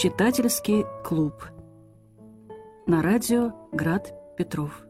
[0.00, 1.42] Читательский клуб.
[2.86, 4.86] На радио Град Петров.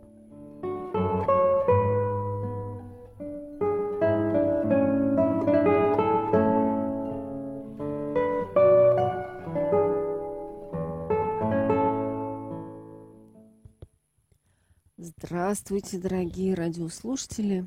[14.99, 17.67] Здравствуйте, дорогие радиослушатели.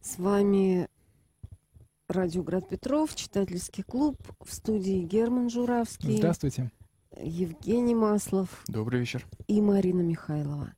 [0.00, 0.88] С вами
[2.12, 6.18] Радио Град Петров, читательский клуб, в студии Герман Журавский.
[6.18, 6.70] Здравствуйте.
[7.16, 8.62] Евгений Маслов.
[8.68, 9.26] Добрый вечер.
[9.46, 10.74] И Марина Михайлова.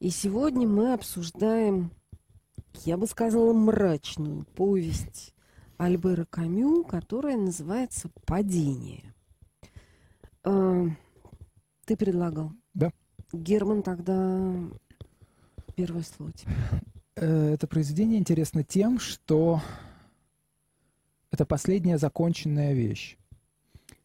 [0.00, 1.90] И сегодня мы обсуждаем,
[2.84, 5.34] я бы сказала, мрачную повесть
[5.76, 9.14] Альбера Камю, которая называется «Падение».
[10.42, 10.86] А,
[11.84, 12.52] ты предлагал?
[12.72, 12.92] Да.
[13.32, 14.54] Герман, тогда
[15.76, 16.52] первое слово тебе.
[17.16, 19.60] Э, это произведение интересно тем, что
[21.38, 23.16] это последняя законченная вещь.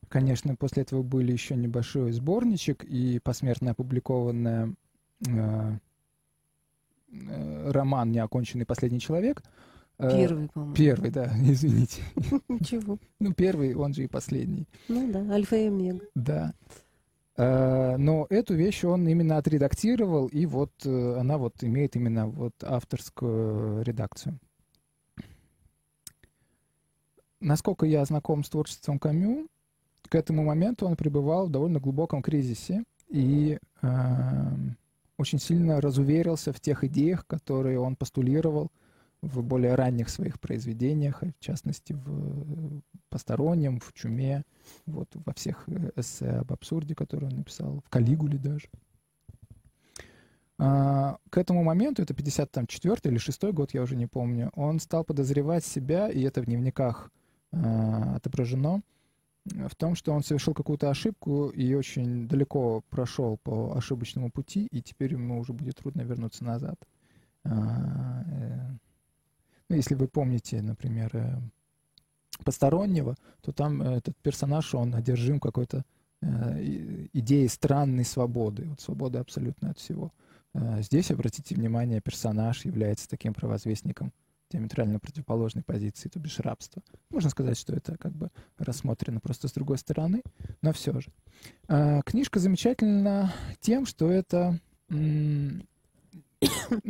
[0.08, 4.76] Конечно, после этого были еще небольшой сборничек и посмертно опубликованный
[5.28, 5.78] э,
[7.12, 9.42] э, роман «Неоконченный последний человек».
[9.98, 10.76] Э, первый, по-моему.
[10.76, 12.04] Первый, да, извините.
[12.48, 13.00] Ничего.
[13.20, 14.68] Ну, первый, он же и последний.
[14.88, 16.06] Ну да, альфа и омега.
[16.14, 16.54] Да.
[17.36, 22.54] Э, но эту вещь он именно отредактировал, и вот э, она вот имеет именно вот
[22.64, 24.38] авторскую редакцию.
[27.44, 29.48] Насколько я знаком с творчеством Камю,
[30.08, 33.88] к этому моменту он пребывал в довольно глубоком кризисе и э,
[35.18, 38.72] очень сильно разуверился в тех идеях, которые он постулировал
[39.22, 44.44] в более ранних своих произведениях, в частности, в «Постороннем», в «Чуме»,
[44.86, 48.70] вот, во всех э, эссе об абсурде, которые он написал, в «Калигуле» даже.
[50.60, 55.04] А, к этому моменту, это 54 или 6 год, я уже не помню, он стал
[55.04, 57.23] подозревать себя, и это в дневниках Э,
[57.54, 58.82] отображено
[59.46, 64.82] в том, что он совершил какую-то ошибку и очень далеко прошел по ошибочному пути, и
[64.82, 66.76] теперь ему уже будет трудно вернуться назад.
[67.44, 68.72] А, э,
[69.70, 71.42] ну, если вы помните, например, э,
[72.46, 75.84] постороннего, то там этот персонаж, он одержим какой-то
[77.12, 80.14] идеей странной свободы, вот свободы абсолютно от всего.
[80.80, 84.14] Здесь, обратите внимание, персонаж является таким провозвестником
[84.54, 86.82] диаметрально противоположной позиции, то бишь рабства.
[87.10, 90.22] Можно сказать, что это как бы рассмотрено просто с другой стороны,
[90.62, 91.12] но все же.
[91.68, 94.60] А, книжка замечательна тем, что это,
[94.90, 95.66] ну,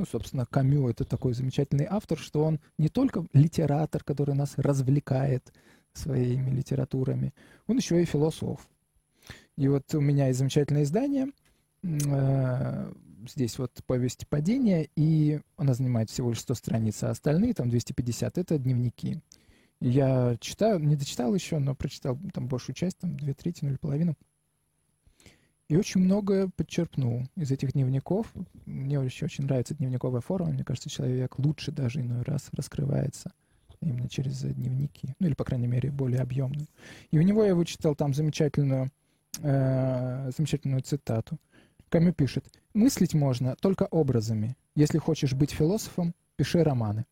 [0.09, 5.53] собственно, Камю— это такой замечательный автор, что он не только литератор, который нас развлекает
[5.93, 7.33] своими литературами,
[7.67, 8.67] он еще и философ.
[9.55, 11.27] И вот у меня есть замечательное издание,
[12.09, 12.91] а,
[13.27, 18.37] здесь вот повесть падения, и она занимает всего лишь 100 страниц, а остальные, там 250,
[18.37, 19.21] это дневники.
[19.79, 24.15] Я читаю, не дочитал еще, но прочитал там большую часть, там две трети, или половину.
[25.69, 28.31] И очень многое подчерпнул из этих дневников.
[28.65, 30.51] Мне очень, очень нравится дневниковая форма.
[30.51, 33.31] Мне кажется, человек лучше даже иной раз раскрывается
[33.81, 35.15] именно через дневники.
[35.19, 36.67] Ну или, по крайней мере, более объемную.
[37.11, 38.91] И у него я вычитал там замечательную,
[39.41, 41.37] э, замечательную цитату.
[41.93, 42.43] Камю пишет,
[42.73, 44.57] мыслить можно только образами.
[44.73, 47.05] Если хочешь быть философом, пиши романы.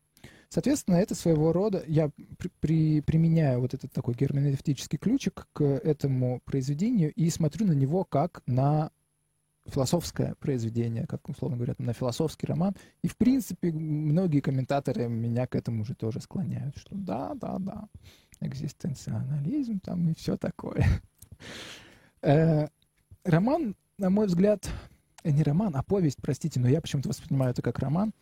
[0.48, 6.40] Соответственно, это своего рода, я при, при, применяю вот этот такой герменевтический ключик к этому
[6.44, 8.90] произведению и смотрю на него как на
[9.66, 12.74] философское произведение, как условно говорят, на философский роман.
[13.02, 17.88] И, в принципе, многие комментаторы меня к этому уже тоже склоняют, что да, да, да,
[18.40, 20.84] экзистенциализм там и все такое.
[22.24, 22.68] Э,
[23.24, 24.68] роман на мой взгляд,
[25.22, 28.12] не роман, а повесть, простите, но я почему-то воспринимаю это как роман,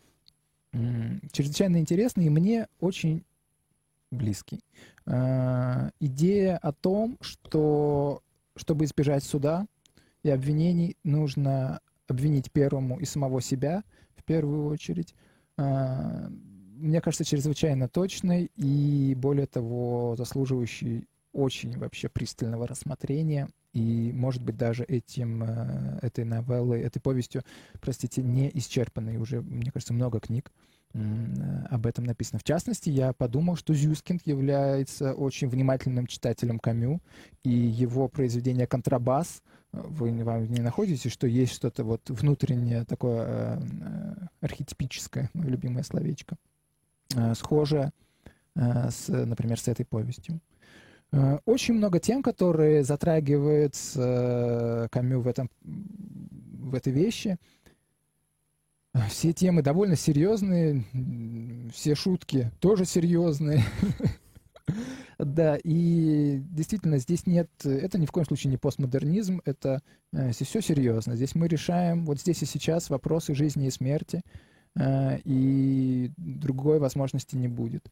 [0.71, 3.23] чрезвычайно интересный и мне очень
[4.11, 4.63] близкий.
[5.07, 8.21] А, идея о том, что
[8.55, 9.65] чтобы избежать суда
[10.21, 13.83] и обвинений, нужно обвинить первому и самого себя
[14.15, 15.15] в первую очередь.
[15.57, 16.29] А,
[16.75, 24.57] мне кажется, чрезвычайно точной и, более того, заслуживающей очень вообще пристального рассмотрения и, может быть,
[24.57, 27.43] даже этим, э, этой новеллой, этой повестью,
[27.79, 30.51] простите, не исчерпанной уже, мне кажется, много книг
[30.93, 30.99] э,
[31.69, 32.39] об этом написано.
[32.39, 37.01] В частности, я подумал, что Зюскинд является очень внимательным читателем Камю,
[37.43, 39.41] и его произведение «Контрабас»
[39.71, 46.35] вы, вы не находите, что есть что-то вот внутреннее такое э, архетипическое, мое любимое словечко,
[47.35, 47.91] схожее
[48.53, 50.41] с, например, с этой повестью.
[51.11, 57.37] Э, очень много тем, которые затрагивает э, Камю в, этом, в этой вещи.
[59.09, 60.83] Все темы довольно серьезные,
[61.73, 63.63] все шутки тоже серьезные.
[65.17, 69.81] Да, и действительно здесь нет, это ни в коем случае не постмодернизм, это
[70.13, 71.15] э, все серьезно.
[71.15, 74.23] Здесь мы решаем вот здесь и сейчас вопросы жизни и смерти,
[74.75, 77.85] э, и другой возможности не будет.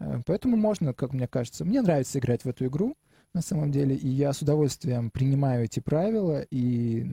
[0.00, 2.96] Э, поэтому можно, как мне кажется, мне нравится играть в эту игру,
[3.32, 7.06] на самом деле, и я с удовольствием принимаю эти правила и,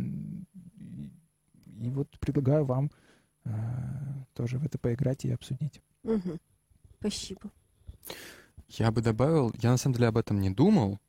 [0.73, 1.11] и,
[1.79, 2.89] и вот предлагаю вам
[3.45, 3.49] э,
[4.33, 5.81] тоже в это поиграть и обсудить.
[6.03, 6.39] Угу.
[6.99, 7.51] Спасибо.
[8.69, 10.99] Я бы добавил, я на самом деле об этом не думал,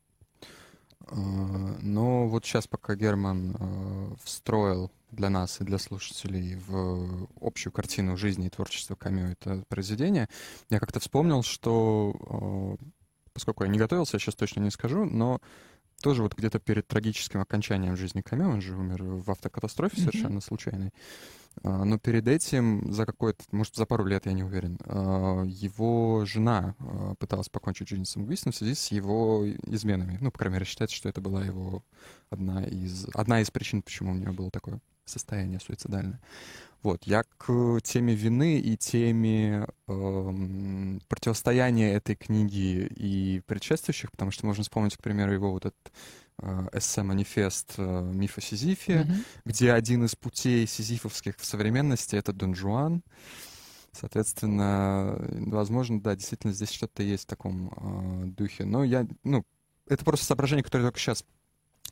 [1.07, 7.73] э, но вот сейчас, пока Герман э, встроил для нас и для слушателей в общую
[7.73, 10.29] картину жизни и творчества Камю это произведение,
[10.69, 12.85] я как-то вспомнил, что э,
[13.33, 15.41] поскольку я не готовился, я сейчас точно не скажу, но
[16.01, 20.05] тоже вот где-то перед трагическим окончанием жизни Камю, он же умер в автокатастрофе mm-hmm.
[20.05, 20.91] совершенно случайной,
[21.63, 24.77] а, но перед этим, за какое-то, может, за пару лет, я не уверен,
[25.47, 26.75] его жена
[27.19, 30.17] пыталась покончить жизнь самоубийством в связи с его изменами.
[30.21, 31.83] Ну, по крайней мере, считается, что это была его
[32.29, 34.79] одна из, одна из причин, почему у нее было такое
[35.09, 36.19] состояние суицидальное.
[36.81, 44.45] Вот, я к теме вины и теме э, противостояния этой книги и предшествующих, потому что
[44.45, 45.91] можно вспомнить, к примеру, его вот этот
[46.41, 49.25] э, эссе-манифест э, «Миф о Сизифе», mm-hmm.
[49.43, 53.03] где один из путей сизифовских в современности— это Дон Жуан.
[53.91, 55.17] Соответственно,
[55.47, 58.63] возможно, да, действительно здесь что-то есть в таком э, духе.
[58.63, 59.43] Но я, ну,
[59.85, 61.25] это просто соображение, которое только сейчас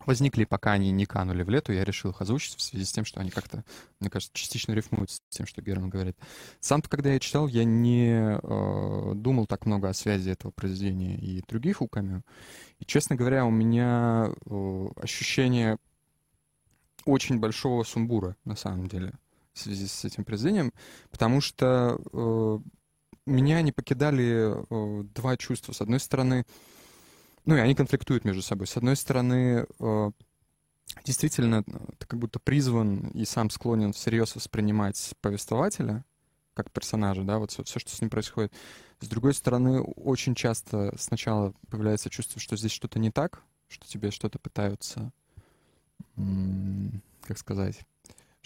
[0.05, 3.05] возникли, пока они не канули в лету, я решил их озвучить в связи с тем,
[3.05, 3.63] что они как-то,
[3.99, 6.17] мне кажется, частично рифмуют с тем, что Герман говорит.
[6.59, 11.43] Сам-то, когда я читал, я не э, думал так много о связи этого произведения и
[11.47, 12.23] других у Камю.
[12.79, 15.77] И, честно говоря, у меня э, ощущение
[17.05, 19.13] очень большого сумбура, на самом деле,
[19.53, 20.71] в связи с этим произведением,
[21.09, 22.59] потому что э,
[23.25, 25.73] меня не покидали э, два чувства.
[25.73, 26.45] С одной стороны,
[27.47, 28.67] ну и они конфликтуют между собой.
[28.67, 30.11] С одной стороны, э,
[31.05, 36.05] действительно, ты как будто призван и сам склонен всерьез воспринимать повествователя
[36.53, 38.51] как персонажа, да, вот все, все, что с ним происходит.
[38.99, 44.11] С другой стороны, очень часто сначала появляется чувство, что здесь что-то не так, что тебе
[44.11, 45.11] что-то пытаются,
[46.15, 47.79] как сказать,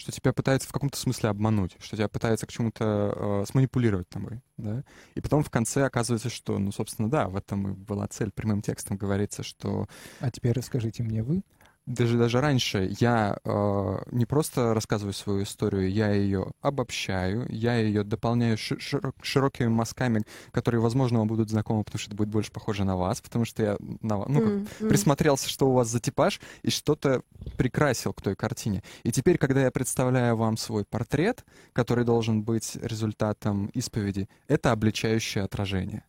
[0.02, 4.42] что тебя пытаются в каком-то смысле обмануть, что тебя пытаются к чему-то э, сманипулировать тобой,
[4.58, 4.84] да.
[5.14, 8.32] И потом в конце оказывается, что, ну, собственно, да, в этом и была цель.
[8.32, 9.88] Прямым текстом говорится, что...
[10.20, 11.44] А теперь расскажите мне вы
[11.86, 18.04] даже даже раньше я э, не просто рассказываю свою историю, я ее обобщаю, я ее
[18.04, 22.84] дополняю широк, широкими мазками, которые, возможно, вам будут знакомы, потому что это будет больше похоже
[22.84, 24.90] на вас, потому что я на, ну, mm -hmm.
[24.90, 27.24] присмотрелся, что у вас за типаж, и что-то
[27.58, 28.84] прикрасил к той картине.
[29.04, 35.44] И теперь, когда я представляю вам свой портрет, который должен быть результатом исповеди, это обличающее
[35.44, 36.04] отражение.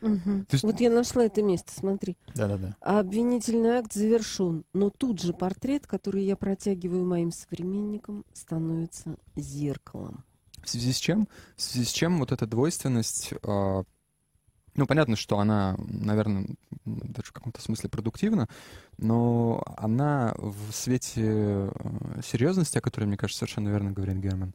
[0.00, 0.44] Угу.
[0.50, 0.64] есть...
[0.64, 2.16] Вот я нашла это место, смотри.
[2.34, 2.76] Да-да-да.
[2.80, 10.24] Обвинительный акт завершен, но тут же портрет, который я протягиваю моим современникам, становится зеркалом.
[10.62, 11.28] В связи с чем?
[11.56, 13.82] В связи с чем вот эта двойственность, э,
[14.74, 16.46] ну, понятно, что она, наверное,
[16.84, 18.48] даже в каком-то смысле продуктивна,
[18.96, 21.70] но она в свете э,
[22.24, 24.54] серьезности, о которой, мне кажется, совершенно верно говорит Герман,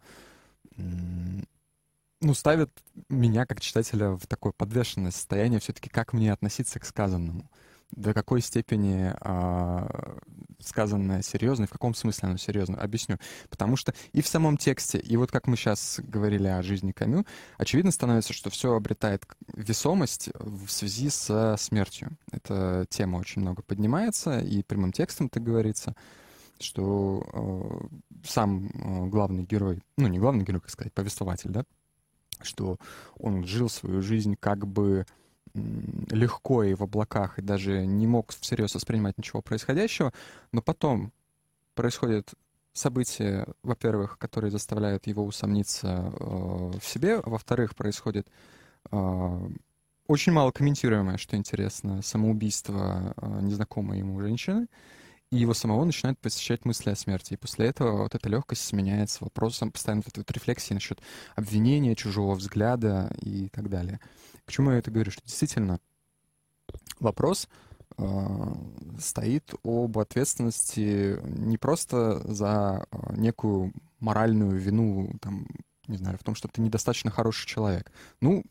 [2.24, 2.72] ну, ставит
[3.10, 7.50] меня как читателя в такое подвешенное состояние все-таки, как мне относиться к сказанному.
[7.92, 10.18] До какой степени а,
[10.60, 13.20] сказанное серьезно, и в каком смысле оно серьезно, объясню.
[13.50, 17.26] Потому что и в самом тексте, и вот как мы сейчас говорили о жизни Камю,
[17.58, 22.18] очевидно становится, что все обретает весомость в связи со смертью.
[22.32, 25.96] Эта тема очень много поднимается, и прямым текстом это говорится
[26.60, 31.66] что э, сам э, главный герой, ну не главный герой, как сказать, повествователь, да,
[32.46, 32.78] что
[33.18, 35.06] он жил свою жизнь как бы
[35.54, 40.12] легко и в облаках, и даже не мог всерьез воспринимать ничего происходящего,
[40.52, 41.12] но потом
[41.76, 42.34] происходят
[42.74, 48.28] события, во-первых, которые заставляют его усомниться э, в себе, во-вторых, происходит
[48.92, 49.50] э,
[50.08, 54.68] очень мало комментируемое, что интересно, самоубийство э, незнакомой ему женщины,
[55.34, 57.34] и его самого начинают посещать мысли о смерти.
[57.34, 61.02] И после этого вот эта легкость сменяется вопросом постоянно вот, вот рефлексии насчет
[61.36, 64.00] обвинения, чужого взгляда и так далее.
[64.46, 65.10] К чему я это говорю?
[65.10, 65.80] Что действительно
[67.00, 67.50] вопрос
[67.98, 68.54] э,
[69.00, 75.48] стоит об ответственности не просто за э, некую моральную вину, там,
[75.88, 77.92] не знаю, в том, что ты недостаточно хороший человек.
[78.22, 78.44] Ну,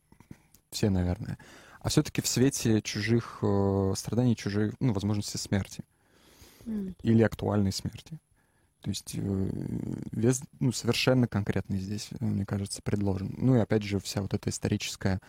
[0.71, 1.39] все, наверное.
[1.79, 5.85] А все-таки в свете чужих э, страданий, чужих, ну, возможности смерти
[7.03, 8.19] или актуальной смерти.
[8.83, 9.51] То есть э,
[10.11, 13.33] вес ну, совершенно конкретный здесь, мне кажется, предложен.
[13.39, 15.21] Ну и опять же вся вот эта историческая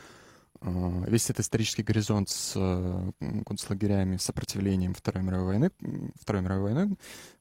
[0.62, 3.12] э, весь этот исторический горизонт с э,
[3.46, 5.72] концлагерями, сопротивлением Второй мировой войны,
[6.20, 6.98] Второй мировой войны,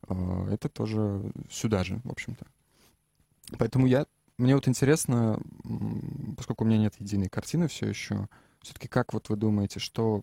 [0.08, 2.46] э, это тоже сюда же, в общем-то.
[3.58, 4.06] Поэтому я,
[4.37, 5.40] мне вот интересно,
[6.37, 8.28] поскольку у меня нет единой картины все еще,
[8.61, 10.22] все-таки как вот вы думаете, что,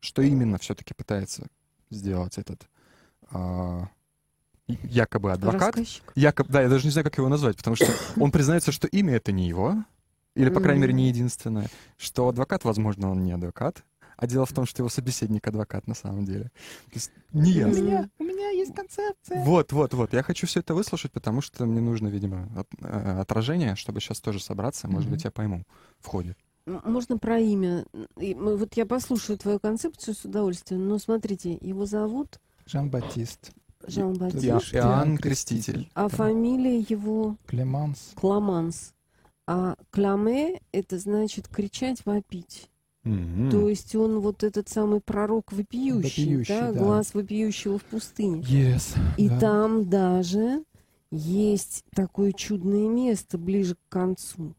[0.00, 1.48] что именно все-таки пытается
[1.90, 2.66] сделать этот
[3.30, 3.88] а,
[4.66, 5.76] якобы адвокат.
[6.14, 7.86] Якобы, да, я даже не знаю, как его назвать, потому что
[8.20, 9.84] он признается, что имя это не его,
[10.34, 13.82] или, по крайней мере, не единственное, что адвокат, возможно, он не адвокат,
[14.16, 16.44] а дело в том, что его собеседник адвокат на самом деле.
[16.86, 17.68] То есть не я.
[17.68, 19.44] У меня, у меня есть концепция.
[19.44, 20.12] Вот, вот, вот.
[20.12, 24.20] Я хочу все это выслушать, потому что мне нужно, видимо, от, э, отражение, чтобы сейчас
[24.20, 24.88] тоже собраться.
[24.88, 25.12] Может mm-hmm.
[25.12, 25.64] быть, я пойму
[26.00, 26.36] в ходе.
[26.66, 27.86] Можно про имя.
[28.16, 30.86] Вот я послушаю твою концепцию с удовольствием.
[30.86, 32.40] Но смотрите, его зовут...
[32.68, 33.52] Жан-Батист.
[33.86, 34.74] Жан-Батист.
[34.74, 35.90] Иоанн Креститель.
[35.94, 36.16] А да.
[36.16, 37.36] фамилия его...
[37.46, 38.12] Клеманс.
[38.14, 38.92] Кламанс.
[39.46, 42.68] А кламе— это значит кричать, вопить.
[43.04, 43.50] Mm-hmm.
[43.50, 48.42] То есть он вот этот самый пророк вопиющий, вопиющий да, да, глаз вопиющего в пустыне.
[48.42, 49.38] Yes, И да.
[49.38, 50.64] там даже
[51.10, 54.54] есть такое чудное место ближе к концу,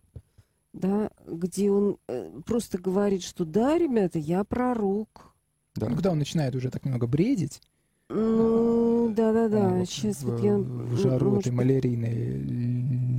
[0.74, 5.36] да, где он э, просто говорит, что да, ребята, я пророк.
[5.76, 5.88] Да.
[5.88, 7.62] Ну, когда он начинает уже так немного бредить,
[8.10, 9.86] ну, да-да-да.
[9.86, 10.58] Сейчас в, вот я...
[10.58, 11.48] В жару может...
[11.48, 12.40] этой малярийной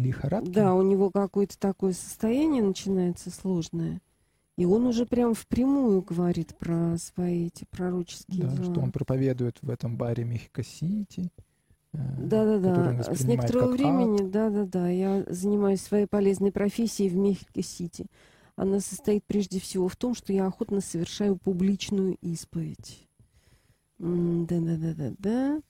[0.02, 0.50] лихорадки.
[0.50, 4.00] Да, у него какое-то такое состояние начинается сложное.
[4.56, 8.64] И он уже прям впрямую говорит про свои эти пророческие да, дела.
[8.64, 11.30] что он проповедует в этом баре Мехико-Сити.
[11.92, 13.14] Э, да-да-да.
[13.14, 18.06] С некоторого времени, да-да-да, я занимаюсь своей полезной профессией в Мехико-Сити.
[18.56, 23.08] Она состоит прежде всего в том, что я охотно совершаю публичную исповедь.
[24.00, 25.60] Да-да-да-да-да.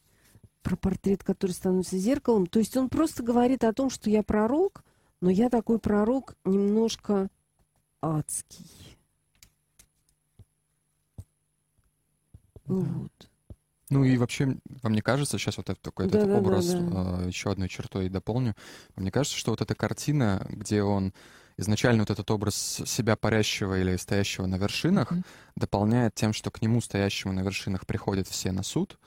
[0.62, 2.46] Про портрет, который становится зеркалом.
[2.46, 4.84] То есть он просто говорит о том, что я пророк,
[5.20, 7.28] но я такой пророк немножко
[8.00, 8.98] адский.
[12.66, 13.30] Вот.
[13.88, 17.24] Ну и вообще, вам не кажется, сейчас вот этот, такой этот да, образ да, да.
[17.24, 18.54] Еще одной чертой дополню,
[18.94, 21.12] мне кажется, что вот эта картина, где он
[21.60, 25.24] изначально вот этот образ себя парящего или стоящего на вершинах mm-hmm.
[25.56, 28.98] дополняет тем, что к нему, стоящему на вершинах, приходят все на суд.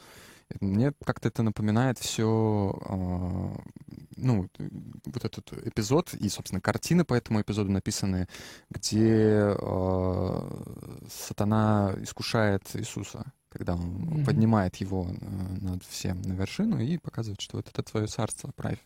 [0.60, 4.48] Мне как-то это напоминает все, э, ну,
[5.06, 8.28] вот этот эпизод и, собственно, картины по этому эпизоду написаны,
[8.70, 10.62] где э,
[11.10, 14.26] сатана искушает Иисуса, когда он mm-hmm.
[14.26, 15.16] поднимает его э,
[15.62, 18.80] над всем на вершину и показывает, что вот это твое царство, правь.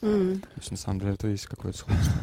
[0.00, 0.40] Mm-hmm.
[0.40, 2.14] То есть, на самом деле, это есть какое-то сходство.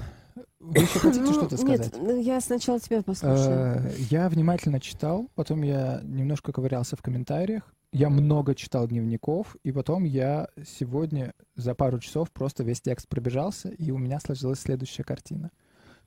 [0.59, 1.95] Вы еще хотите ну, что-то сказать?
[1.97, 3.49] Нет, я сначала тебя послушаю.
[3.49, 7.73] Э, я внимательно читал, потом я немножко ковырялся в комментариях.
[7.93, 13.69] Я много читал дневников, и потом я сегодня за пару часов просто весь текст пробежался,
[13.69, 15.51] и у меня сложилась следующая картина.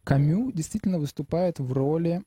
[0.03, 2.23] Камю действительно выступает в роли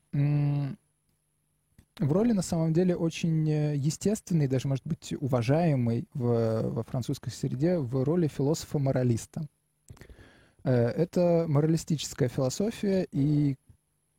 [1.98, 7.30] в роли, на самом деле, очень э, естественной, даже, может быть, уважаемой в, во французской
[7.30, 9.48] среде, в роли философа-моралиста.
[10.64, 13.56] Э, это моралистическая философия, и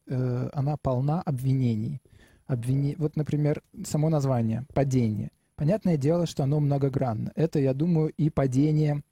[0.07, 2.01] э, она полна обвинений.
[2.47, 2.95] Обвини...
[2.97, 5.31] Вот, например, само название «падение».
[5.55, 7.31] Понятное дело, что оно многогранно.
[7.35, 9.03] Это, я думаю, и падение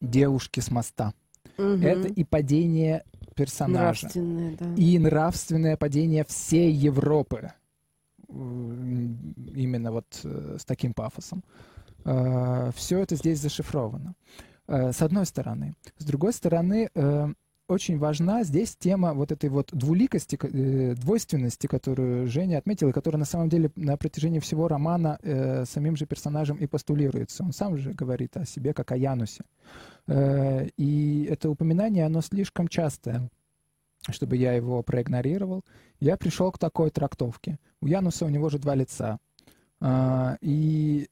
[0.00, 1.12] девушки с моста.
[1.58, 1.64] Угу.
[1.64, 3.02] Это и падение
[3.34, 4.06] персонажа.
[4.06, 4.74] Нравственное, да.
[4.76, 7.52] И нравственное падение всей Европы.
[8.28, 11.42] Именно вот э, с таким пафосом.
[12.04, 14.14] Все это здесь зашифровано.
[14.68, 15.74] Э, с одной стороны.
[15.98, 17.28] С другой стороны, э,
[17.68, 23.18] очень важна здесь тема вот этой вот двуликости, э, двойственности, которую Женя отметил, и которая
[23.18, 25.18] на самом деле на протяжении всего романа
[25.66, 27.42] самим же персонажем и постулируется.
[27.44, 29.42] Он сам же говорит о себе как о Янусе.
[30.08, 33.28] И это упоминание, оно слишком частое
[34.10, 35.64] чтобы я его проигнорировал,
[35.98, 37.58] я пришел к такой трактовке.
[37.80, 39.18] У Януса у него же два лица.
[40.40, 41.08] И,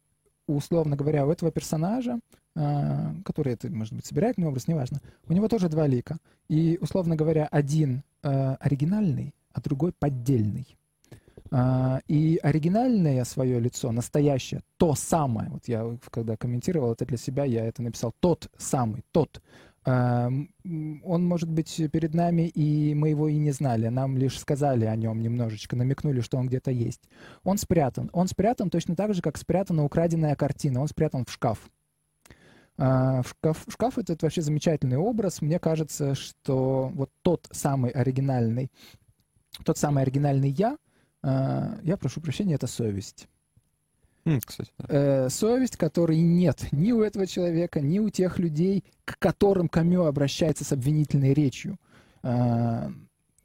[0.47, 2.21] условно говоря, у этого персонажа
[2.57, 6.19] а, который это, может быть, собирательный образ, неважно, у него тоже два лика.
[6.49, 10.77] И, условно говоря, один э, оригинальный, а другой поддельный.
[11.51, 17.45] Uh, и оригинальное свое лицо, настоящее, то самое, вот я когда комментировал это для себя,
[17.45, 19.41] я это написал, тот самый, тот,
[19.85, 20.49] он
[21.03, 25.21] может быть перед нами, и мы его и не знали, нам лишь сказали о нем
[25.21, 27.03] немножечко, намекнули, что он где-то есть.
[27.43, 31.71] Он спрятан, он спрятан точно так же, как спрятана украденная картина, он спрятан в шкаф.
[32.77, 35.43] А, шкаф, шкаф этот вообще замечательный образ.
[35.43, 38.71] Мне кажется, что вот тот самый оригинальный,
[39.65, 40.77] тот самый оригинальный я,
[41.23, 43.29] а, я прошу прощения, это совесть.
[44.47, 44.87] Кстати, да.
[44.89, 50.07] э, совесть, которой нет ни у этого человека, ни у тех людей, к которым Камё
[50.07, 51.79] обращается с обвинительной речью.
[52.23, 52.89] Э,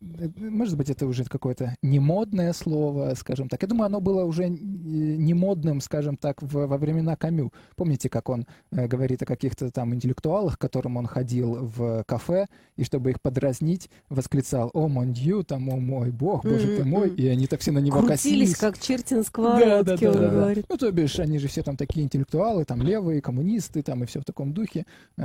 [0.01, 3.61] может быть, это уже какое-то немодное слово, скажем так.
[3.61, 7.51] Я думаю, оно было уже немодным, скажем так, в, во времена Камю.
[7.75, 12.47] Помните, как он э, говорит о каких-то там интеллектуалах, к которым он ходил в кафе,
[12.77, 17.09] и чтобы их подразнить, восклицал «О, мон дью», там «О, мой бог, боже ты мой»,
[17.09, 18.57] и они так все на него Крутились, косились.
[18.57, 20.65] как черти на сковородке, да, да, да, он да, говорит.
[20.69, 24.21] Ну, то бишь, они же все там такие интеллектуалы, там левые, коммунисты, там и все
[24.21, 24.85] в таком духе.
[25.17, 25.23] Э,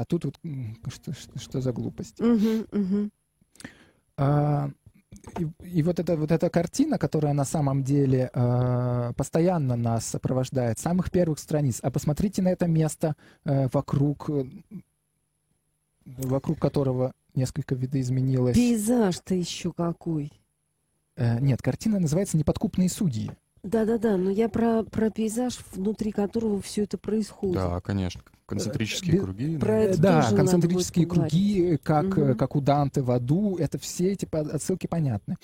[0.00, 0.38] а тут вот
[0.92, 2.20] что, что, что за глупость.
[2.20, 3.10] Угу, угу.
[4.20, 4.70] А,
[5.38, 5.48] и,
[5.78, 10.82] и вот эта вот эта картина, которая на самом деле э, постоянно нас сопровождает с
[10.82, 11.80] самых первых страниц.
[11.82, 14.44] А посмотрите на это место э, вокруг, э,
[16.04, 18.56] вокруг которого несколько видоизменилось.
[18.56, 20.32] Пейзаж-то еще какой.
[21.16, 23.30] Э, нет, картина называется «Неподкупные судьи».
[23.62, 27.56] Да-да-да, но я про, про пейзаж, внутри которого все это происходит.
[27.56, 28.22] Да, конечно.
[28.46, 29.58] Концентрические Э, круги.
[29.58, 29.78] про да.
[29.80, 32.36] это да, тоже концентрические круги, как, Мгм.
[32.36, 35.36] как у Данте в аду, это все эти по- отсылки понятны.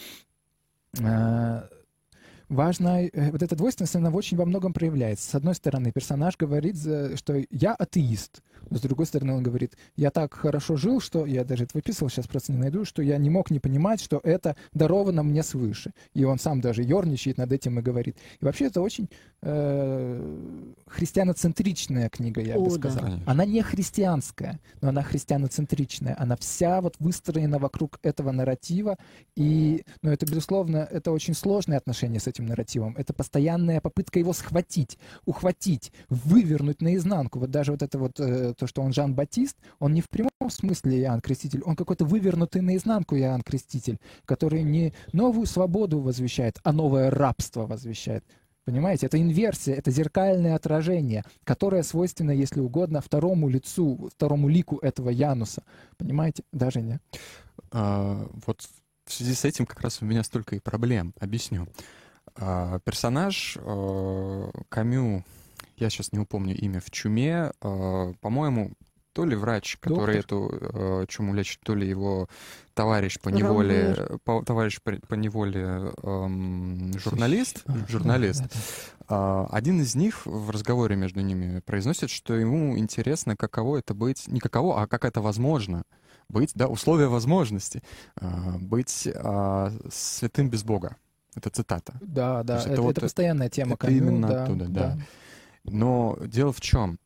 [2.49, 5.31] Э, Важно, э, вот эта двойственность, она очень во многом проявляется.
[5.31, 8.43] С одной стороны, персонаж говорит, за- что я атеист.
[8.71, 12.27] С другой стороны, он говорит, я так хорошо жил, что, я даже это выписывал, сейчас
[12.27, 15.93] просто не найду, что я не мог не понимать, что это даровано мне свыше.
[16.15, 18.17] И он сам даже ерничает над этим и говорит.
[18.41, 19.09] И вообще это очень
[19.43, 20.37] э,
[20.89, 22.77] христианоцентричная книга, я бы О, да.
[22.77, 23.05] сказал.
[23.05, 23.23] Конечно.
[23.31, 26.17] Она не христианская, но она христианоцентричная.
[26.19, 28.97] Она вся вот выстроена вокруг этого нарратива.
[29.37, 32.95] И, ну, это, безусловно, это очень сложное отношение с этим нарративом.
[32.99, 37.39] Это постоянная попытка его схватить, ухватить, вывернуть наизнанку.
[37.39, 41.01] Вот даже вот это вот, э, то, что он Жан-Батист, он не в прямом смысле
[41.01, 47.11] Иоанн Креститель, он какой-то вывернутый наизнанку Иоанн Креститель, который не новую свободу возвещает, а новое
[47.11, 48.25] рабство возвещает.
[48.67, 55.09] Понимаете, это инверсия, это зеркальное отражение, которое свойственно, если угодно, второму лицу, второму лику этого
[55.09, 55.63] Януса.
[55.97, 56.43] Понимаете?
[56.53, 56.99] Даже не.
[57.71, 58.69] А, вот
[59.05, 61.15] в связи с этим как раз у меня столько и проблем.
[61.21, 61.69] Объясню.
[62.39, 65.25] А, персонаж а, Камю,
[65.77, 68.73] я сейчас не упомню имя, в чуме, а, по-моему,
[69.17, 72.29] то ли врач, который эту э, чуму лечит, то ли его
[72.75, 78.43] товарищ по неволе, по, товарищ по, по неволе эм, журналист, А, журналист.
[78.43, 78.61] да, да.
[79.09, 84.29] А, Один из них в разговоре между ними произносит, что ему интересно, каково это быть,
[84.29, 85.85] не каково, а как это возможно
[86.29, 87.83] быть, да, условия возможности,
[88.21, 89.09] а, быть
[89.91, 90.97] святым без Бога.
[91.37, 91.95] Это цитата.
[92.01, 94.99] Да, да, это, это вот- это постоянная тема это Камю, именно да, оттуда, да.
[95.65, 96.99] Но дело в чем?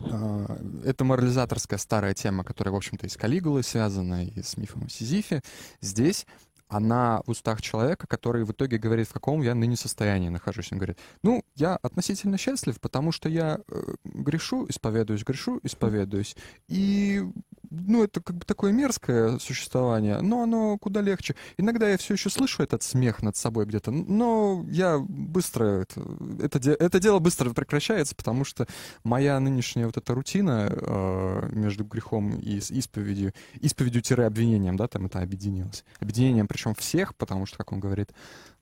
[0.00, 4.84] А, Это морализаторская старая тема, которая, в общем-то, и с Калигулой связана, и с мифом
[4.84, 5.40] о Сизифе.
[5.80, 6.26] Здесь
[6.68, 10.72] она в устах человека, который в итоге говорит, в каком я ныне состоянии нахожусь.
[10.72, 16.36] Он говорит, ну, я относительно счастлив, потому что я э, грешу, исповедуюсь, грешу, исповедуюсь.
[16.68, 17.22] И,
[17.70, 21.36] ну, это как бы такое мерзкое существование, но оно куда легче.
[21.58, 26.02] Иногда я все еще слышу этот смех над собой где-то, но я быстро, это,
[26.40, 28.66] это, это дело быстро прекращается, потому что
[29.04, 35.84] моя нынешняя вот эта рутина э, между грехом и исповедью, исповедью-обвинением, да, там это объединилось.
[36.00, 38.12] Объединением, причем всех, потому что, как он говорит,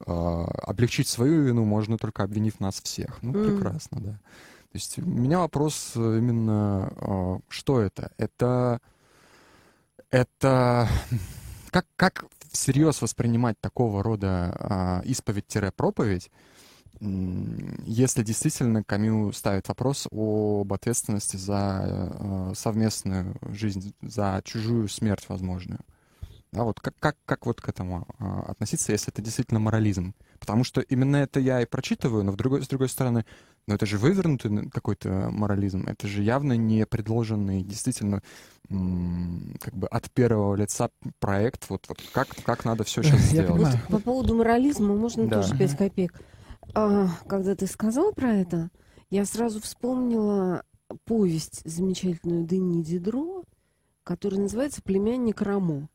[0.06, 3.22] э, облегчить свою вину можно только обвинив нас всех.
[3.22, 4.12] Ну, прекрасно, да.
[4.12, 8.10] То есть у меня вопрос э, именно, э, что это?
[8.16, 8.80] Это,
[10.10, 10.88] это
[11.70, 16.30] как, как всерьез воспринимать такого рода а, исповедь-проповедь,
[17.00, 25.80] если действительно Камю ставит вопрос об ответственности за э, совместную жизнь, за чужую смерть возможную.
[26.52, 30.14] Да, вот как, как, как вот к этому а, относиться, если это действительно морализм?
[30.38, 33.24] Потому что именно это я и прочитываю, но в другой, с другой стороны,
[33.66, 38.22] ну это же вывернутый какой-то морализм, это же явно не предложенный действительно
[38.68, 43.52] как бы от первого лица проект, вот, вот как, как надо все сейчас Я сделать.
[43.52, 43.78] понимаю.
[43.88, 45.40] По поводу морализма можно Да.
[45.42, 46.20] тоже 5 копеек.
[46.74, 48.70] А, когда ты сказал про это,
[49.10, 50.64] я сразу вспомнила
[51.06, 53.42] повесть замечательную Дени Дидро,
[54.04, 55.88] которая называется «Племянник Рамо».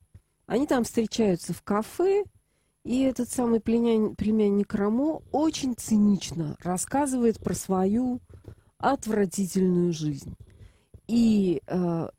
[0.47, 2.23] Они там встречаются в кафе,
[2.83, 8.21] и этот самый племянник, племянник Рамо очень цинично рассказывает про свою
[8.77, 10.35] отвратительную жизнь.
[11.07, 12.09] И э,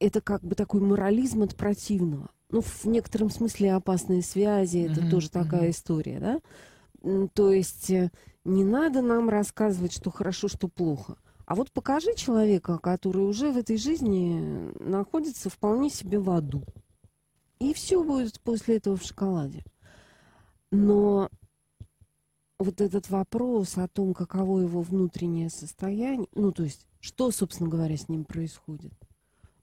[0.00, 2.30] это как бы такой морализм от противного.
[2.50, 5.70] Ну, в некотором смысле опасные связи, это Мгм, тоже такая мгм.
[5.70, 6.20] история,
[7.02, 7.28] да?
[7.34, 8.10] То есть э,
[8.44, 11.16] не надо нам рассказывать, что хорошо, что плохо.
[11.44, 16.62] А вот покажи человека, который уже в этой жизни находится вполне себе в аду.
[17.58, 19.64] И все будет после этого в шоколаде.
[20.70, 21.28] Но
[22.58, 27.96] вот этот вопрос о том, каково его внутреннее состояние, ну, то есть, что, собственно говоря,
[27.96, 28.92] с ним происходит,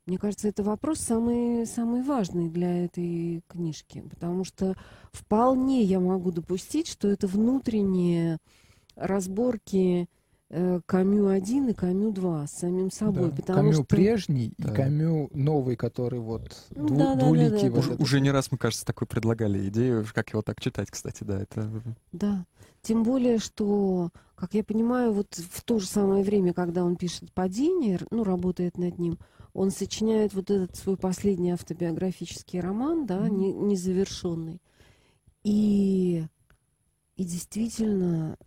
[0.06, 4.76] Мне кажется, это вопрос самый, самый важный для этой книжки, потому что
[5.12, 8.38] вполне я могу допустить, что это внутренние
[8.96, 10.08] разборки
[10.50, 13.30] э, Камю-1 и Камю-2 с самим собой.
[13.32, 13.36] Да.
[13.38, 13.84] Потому Камю что...
[13.84, 14.72] прежний Да.
[14.72, 17.70] и Камю новый, который вот Ну, дву- да, да, да, двуликий.
[17.70, 18.02] да, вот Уже, этот.
[18.02, 21.70] уже не раз, мне кажется, такой предлагали идею, как его так читать, кстати, да, это...
[22.12, 22.46] Да.
[22.82, 27.32] Тем более, что, как я понимаю, вот в то же самое время, когда он пишет
[27.34, 29.18] «Падение», ну, работает над ним,
[29.54, 33.38] он сочиняет вот этот свой последний автобиографический роман, да, Мгм.
[33.38, 34.62] не- незавершенный.
[35.44, 36.26] И,
[37.16, 38.38] и действительно,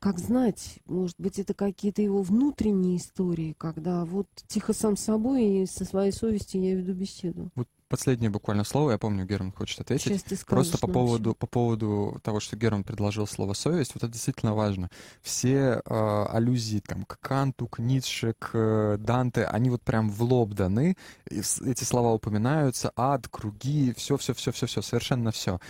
[0.00, 5.44] как знать, может быть, это какие-то его внутренние истории, когда вот тихо сам с собой
[5.44, 7.50] и со своей совестью я веду беседу.
[7.54, 10.06] Вот последнее буквально слово, я помню, Герман хочет ответить.
[10.06, 14.02] Сейчас ты скажешь Просто по поводу, по поводу того, что Герман предложил слово «совесть», вот
[14.02, 14.90] это действительно важно.
[15.22, 20.22] Все э, аллюзии там, к Канту, к Ницше, к э, Данте, они вот прям в
[20.22, 20.96] лоб даны.
[21.26, 25.60] Эти слова упоминаются, ад, круги, все-все-все-все-все, совершенно все.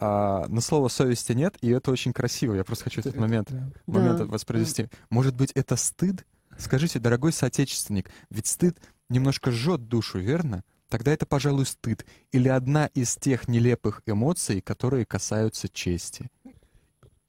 [0.00, 2.54] Но слова «совести» нет, и это очень красиво.
[2.54, 3.70] Я просто хочу этот Это- момент, да.
[3.86, 4.24] момент Да.
[4.26, 4.88] воспроизвести.
[5.10, 6.24] Может быть, это стыд?
[6.58, 8.78] Скажите, дорогой соотечественник, ведь стыд
[9.08, 10.64] немножко жжет душу, верно?
[10.88, 12.06] Тогда это, пожалуй, стыд.
[12.32, 16.30] Или одна из тех нелепых эмоций, которые касаются чести.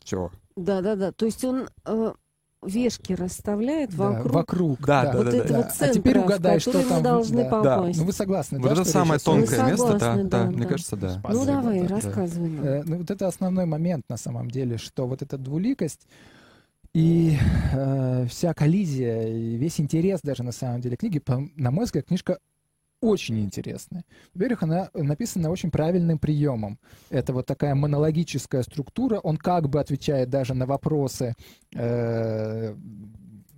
[0.03, 0.31] Все.
[0.55, 1.11] Да-да-да.
[1.11, 2.13] То есть он э,
[2.67, 4.85] вешки расставляет Да, вокруг, вокруг.
[4.85, 7.43] Да, вот да, да, этого А центра, теперь угадай, в что который мы там, должны
[7.43, 7.49] да.
[7.49, 7.99] попасть.
[7.99, 8.81] Ну вы согласны, Вот да?
[8.81, 10.69] это самое тонкое Мы место, да, согласны, да, да, мне да.
[10.69, 11.09] кажется, да.
[11.19, 11.39] Спасибо.
[11.39, 11.87] Ну давай, да.
[11.87, 12.65] рассказывай нам.
[12.65, 16.07] Э, ну, вот это основной момент на самом деле, что вот эта двуликость
[16.93, 17.37] и
[17.73, 22.05] э, вся коллизия, и весь интерес даже на самом деле книги, по- на мой взгляд,
[22.05, 22.39] книжка
[23.01, 24.03] очень интересная.
[24.33, 26.79] Во-первых, она написана очень правильным приемом.
[27.09, 31.35] Это вот такая монологическая структура, он как бы отвечает даже на вопросы,
[31.75, 32.75] э,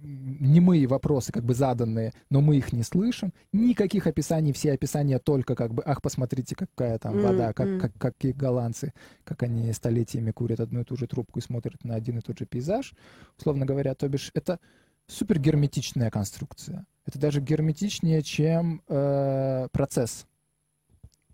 [0.02, 3.34] немые вопросы, как бы заданные, но мы их не слышим.
[3.52, 8.32] Никаких описаний, все описания только как бы, ах, посмотрите, какая там вода, как, как, какие
[8.32, 12.22] голландцы, как они столетиями курят одну и ту же трубку и смотрят на один и
[12.22, 12.94] тот же пейзаж,
[13.38, 13.94] условно говоря.
[13.96, 14.60] То бишь, это
[15.08, 16.86] супер герметичная конструкция.
[17.10, 20.28] Это даже герметичнее, чем э, процесс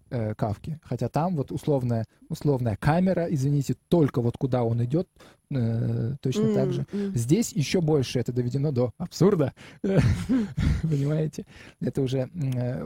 [0.10, 0.80] э, Кавки.
[0.82, 5.10] Хотя там вот условная, условная камера, извините, только вот куда он идет,
[5.52, 6.86] э, точно так же.
[6.94, 7.14] М, м.
[7.14, 9.54] Здесь еще больше это доведено до абсурда.
[9.84, 11.46] Понимаете?
[11.82, 12.84] Это уже э,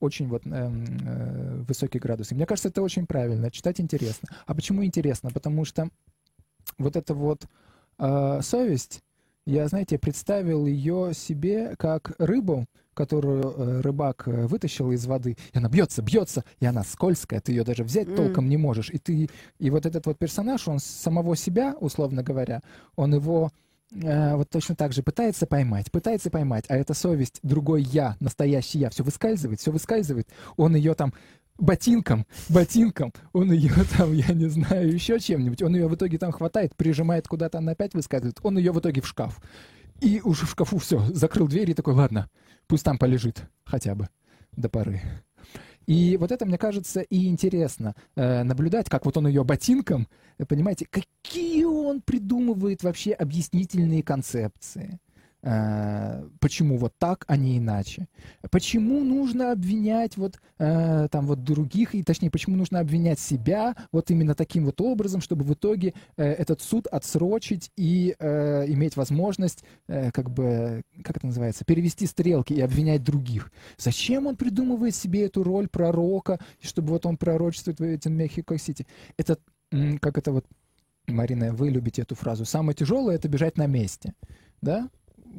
[0.00, 2.32] очень вот эм, э, высокий градус.
[2.32, 3.48] И мне кажется, это очень правильно.
[3.52, 4.28] Читать интересно.
[4.44, 5.30] А почему интересно?
[5.30, 5.88] Потому что
[6.78, 7.46] вот эта вот
[8.00, 9.04] э, совесть,
[9.48, 15.58] я, знаете, представил ее себе как рыбу, которую э, рыбак э, вытащил из воды, и
[15.58, 18.90] она бьется, бьется, и она скользкая, ты ее даже взять толком не можешь.
[18.90, 22.60] И ты, и вот этот вот персонаж, он самого себя, условно говоря,
[22.94, 23.50] он его
[23.92, 28.80] э, вот точно так же пытается поймать, пытается поймать, а эта совесть, другой я, настоящий
[28.80, 31.14] я, все выскальзывает, все выскальзывает, он ее там
[31.58, 36.32] ботинком, ботинком, он ее там, я не знаю, еще чем-нибудь, он ее в итоге там
[36.32, 39.40] хватает, прижимает куда-то, она опять выскальзывает, он ее в итоге в шкаф.
[40.00, 42.30] И уже в шкафу все, закрыл дверь и такой, ладно,
[42.68, 44.08] пусть там полежит хотя бы
[44.52, 45.02] до поры.
[45.86, 50.44] И вот это, мне кажется, и интересно э, наблюдать, как вот он ее ботинком, э,
[50.44, 55.00] понимаете, какие он придумывает вообще объяснительные концепции.
[55.42, 58.08] Э, почему вот так, а не иначе?
[58.50, 64.10] Почему нужно обвинять вот э, там вот других, и точнее, почему нужно обвинять себя вот
[64.10, 69.62] именно таким вот образом, чтобы в итоге э, этот суд отсрочить и э, иметь возможность,
[69.86, 73.52] э, как бы, как это называется, перевести стрелки и обвинять других?
[73.76, 78.86] Зачем он придумывает себе эту роль пророка, чтобы вот он пророчествует в этом Мехико-Сити?
[79.16, 79.38] Это,
[80.00, 80.46] как это вот,
[81.06, 84.14] Марина, вы любите эту фразу, самое тяжелое— это бежать на месте,
[84.60, 84.90] да?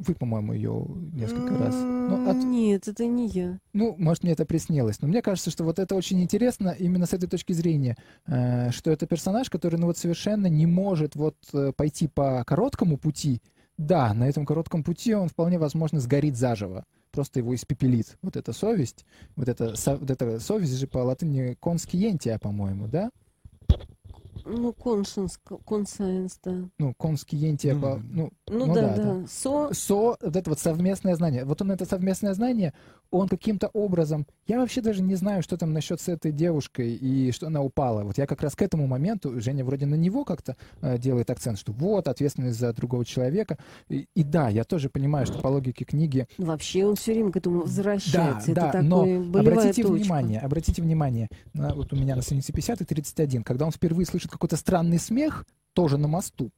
[0.06, 1.74] Вы, по-моему, ее несколько раз.
[1.74, 3.58] Ну, от- Нет, это не я.
[3.74, 7.12] ну, может, мне это приснилось, но мне кажется, что вот это очень интересно именно с
[7.12, 11.72] этой точки зрения, э, что это персонаж, который, ну, вот совершенно не может вот э,
[11.76, 13.42] пойти по короткому пути.
[13.76, 18.16] Да, на этом коротком пути он вполне возможно сгорит заживо, просто его испепелит.
[18.22, 19.04] Вот эта совесть,
[19.36, 23.10] вот эта, со- вот эта совесть же по латыни конскиентия, по-моему, да?
[24.44, 26.68] Ну, conscience, conscience, да.
[26.78, 29.26] Ну, конскиентия, Ну, по, ну, Ну, Ну да, да, да.
[29.28, 29.72] Со...
[29.72, 31.44] со, вот это вот совместное знание.
[31.44, 32.74] Вот он это совместное знание,
[33.10, 34.26] он каким-то образом...
[34.46, 38.04] Я вообще даже не знаю, что там насчет с этой девушкой и что она упала.
[38.04, 41.58] Вот я как раз к этому моменту, Женя вроде на него как-то э, делает акцент,
[41.58, 43.58] что вот, ответственность за другого человека.
[43.88, 46.26] И, и да, я тоже понимаю, что по логике книги...
[46.38, 48.52] Вообще он все время к этому возвращается.
[48.54, 49.92] Да, это да, но обратите точка.
[49.92, 54.06] внимание, обратите внимание, на- вот у меня на странице 50 и 31, когда он впервые
[54.06, 56.50] слышит какой-то странный смех, тоже на мосту,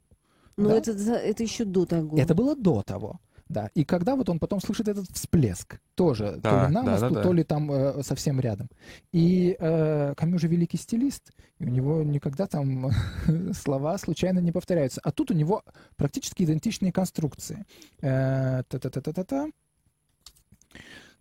[0.56, 0.76] Но да.
[0.76, 2.18] это, это еще до того.
[2.18, 3.20] Это было до того.
[3.48, 6.90] Да, и когда вот он потом слышит этот всплеск, тоже Да, то ли на да,
[6.92, 7.22] мосту, да, да.
[7.22, 8.68] то ли там э, совсем рядом.
[9.12, 12.90] И э, Камю же великий стилист, и у него никогда там
[13.52, 15.02] слова случайно не повторяются.
[15.04, 15.64] А тут у него
[15.96, 17.66] практически идентичные конструкции.
[18.00, 19.48] Э, Та-та-та-та-та-та.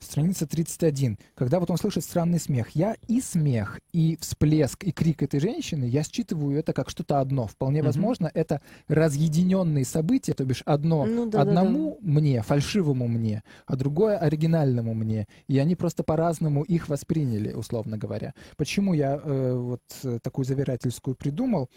[0.01, 1.19] Страница 31.
[1.35, 5.85] Когда вот он слышит странный смех, я и смех, и всплеск, и крик этой женщины,
[5.85, 7.45] я считываю это как что-то одно.
[7.45, 7.85] Вполне Мгм.
[7.85, 11.61] возможно, это разъединенные события, то бишь одно Ну да, да, да.
[11.61, 15.27] одному мне, фальшивому мне, а другое оригинальному мне.
[15.47, 18.33] И они просто по-разному их восприняли, условно говоря.
[18.57, 21.69] Почему я э, вот э, такую завирательскую придумал?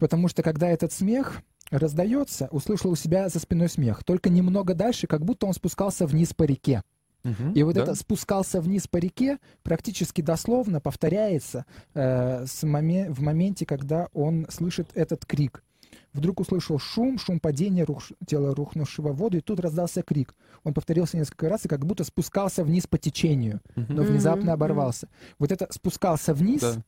[0.00, 4.04] Потому что когда этот смех раздается, услышал у себя за спиной смех.
[4.04, 6.82] Только немного дальше, как будто он спускался вниз по реке.
[7.24, 7.82] Мгм, И вот да.
[7.82, 14.46] это спускался вниз по реке практически дословно повторяется э, с моме- в моменте, когда он
[14.50, 15.64] слышит этот крик.
[16.12, 20.34] Вдруг услышал шум, шум падения рух- тела рухнувшего в воду, и тут раздался крик.
[20.64, 23.94] Он повторился несколько раз и как будто спускался вниз по течению, Мгм.
[23.96, 25.08] но внезапно оборвался.
[25.38, 26.82] Вот это спускался вниз, Да.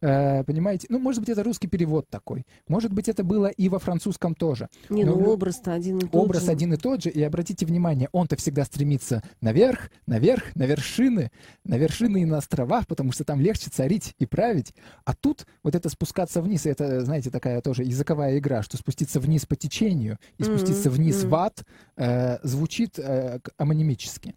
[0.00, 0.86] Э, понимаете?
[0.90, 2.44] Ну, может быть, это русский перевод такой.
[2.68, 4.68] Может быть, это было и во французском тоже.
[4.88, 6.50] Не, Но ну образ-то один и тот Образ же.
[6.50, 11.30] один и тот же, и обратите внимание, он-то всегда стремится наверх, наверх, на вершины,
[11.64, 14.74] на вершины и на островах, потому что там легче царить и править.
[15.04, 19.46] А тут вот это спускаться вниз, это, знаете, такая тоже языковая игра, что спуститься вниз
[19.46, 21.30] по течению и спуститься вниз мгм.
[21.30, 21.64] в ад
[21.96, 24.34] э, звучит э, амонимически.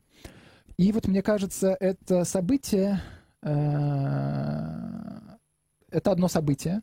[0.77, 3.01] И вот мне кажется, это событие,
[3.43, 5.20] э,
[5.91, 6.81] это одно событие,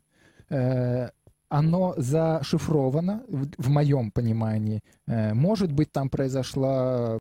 [0.49, 1.09] э,
[1.49, 4.81] оно зашифровано в, моем понимании.
[5.07, 7.17] Э, может быть, там произошло,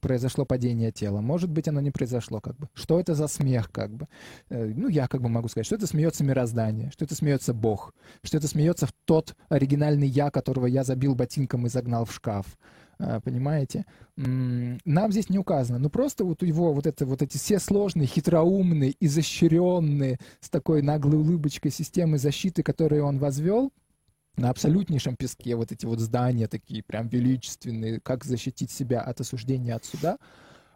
[0.00, 2.68] произошло падение тела, может быть, оно не произошло, как бы.
[2.74, 4.06] Что это за смех, как бы?
[4.50, 7.92] Э, ну, я как бы могу сказать, что это смеется мироздание, что это смеется Бог,
[8.22, 12.46] что это смеется в тот оригинальный я, которого я забил ботинком и загнал в шкаф.
[12.98, 13.84] Э, Понимаете?
[14.16, 15.78] Нам здесь не указано.
[15.78, 20.82] Ну просто вот у его вот, это, вот эти все сложные, хитроумные, изощренные, с такой
[20.82, 23.72] наглой улыбочкой системы защиты, которые он возвел,
[24.36, 29.74] на абсолютнейшем песке вот эти вот здания такие прям величественные, как защитить себя от осуждения
[29.74, 30.18] от суда,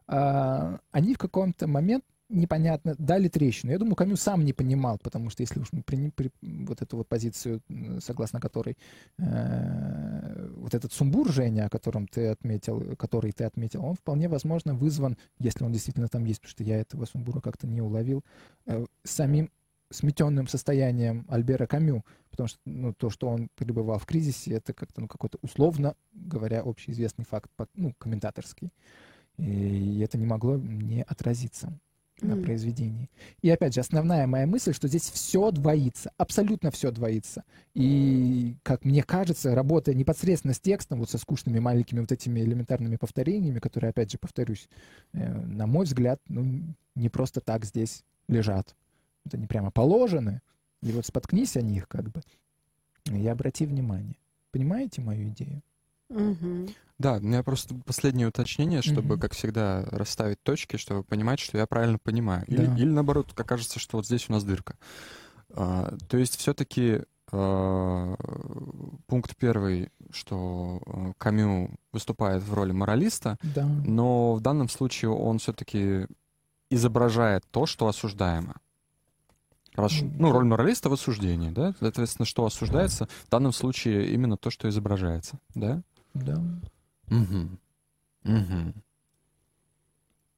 [0.06, 3.72] а, они в каком-то момент непонятно дали трещину.
[3.72, 6.96] Я думаю, Камю сам не понимал, потому что если уж мы при, при- вот эту
[6.96, 7.60] вот позицию,
[8.00, 8.78] согласно которой
[9.18, 14.74] э, вот этот сумбур, Женя, о котором ты отметил, который ты отметил, он вполне возможно
[14.74, 18.24] вызван, если он действительно там есть, потому что я этого сумбура как-то не уловил,
[18.66, 19.50] э, самим
[19.90, 25.00] сметенным состоянием Альбера Камю, потому что ну, то, что он пребывал в кризисе, это как-то
[25.00, 28.72] ну, какой-то условно говоря общеизвестный факт, ну, комментаторский.
[29.36, 31.76] И это не могло не отразиться
[32.22, 32.44] на Мгм.
[32.44, 33.10] произведении.
[33.42, 37.44] И опять же, основная моя мысль, что здесь все двоится, абсолютно все двоится.
[37.74, 42.96] И, как мне кажется, работая непосредственно с текстом, вот со скучными маленькими вот этими элементарными
[42.96, 44.68] повторениями, которые, опять же, повторюсь,
[45.12, 48.74] э, на мой взгляд, ну, не просто так здесь лежат.
[49.24, 50.40] Вот они прямо положены,
[50.82, 52.22] и вот споткнись о них, как бы,
[53.06, 54.16] и обрати внимание.
[54.50, 55.62] Понимаете мою идею?
[56.98, 61.66] Да, у меня просто последнее уточнение, чтобы, как всегда, расставить точки, чтобы понимать, что я
[61.66, 62.44] правильно понимаю.
[62.46, 62.76] Или, Да.
[62.76, 64.76] или наоборот, окажется, что вот здесь у нас дырка.
[65.54, 67.02] А, то есть все-таки
[69.06, 73.64] пункт первый, что э, Камю выступает в роли моралиста, Да.
[73.64, 76.06] но в данном случае он все-таки
[76.70, 78.56] изображает то, что осуждаемо.
[79.76, 81.74] Раз- ну, роль моралиста в осуждении, да?
[81.78, 85.82] Соответственно, что осуждается, в данном случае именно то, что изображается, да?
[86.14, 86.42] Да.
[87.10, 87.48] Угу.
[88.24, 88.74] Угу.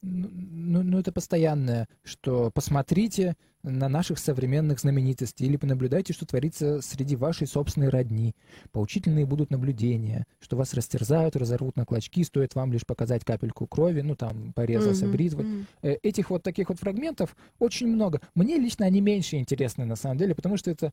[0.04, 6.82] Ну, ну, ну, это постоянное, что посмотрите на наших современных знаменитостей или понаблюдайте, что творится
[6.82, 8.34] среди вашей собственной родни.
[8.72, 14.00] Поучительные будут наблюдения, что вас растерзают, разорвут на клочки, стоит вам лишь показать капельку крови,
[14.00, 15.12] ну там порезался Мгм.
[15.12, 15.46] бритвой.
[15.82, 18.20] Э, Этих вот таких вот фрагментов очень много.
[18.34, 20.92] Мне лично они меньше интересны на самом деле, потому что это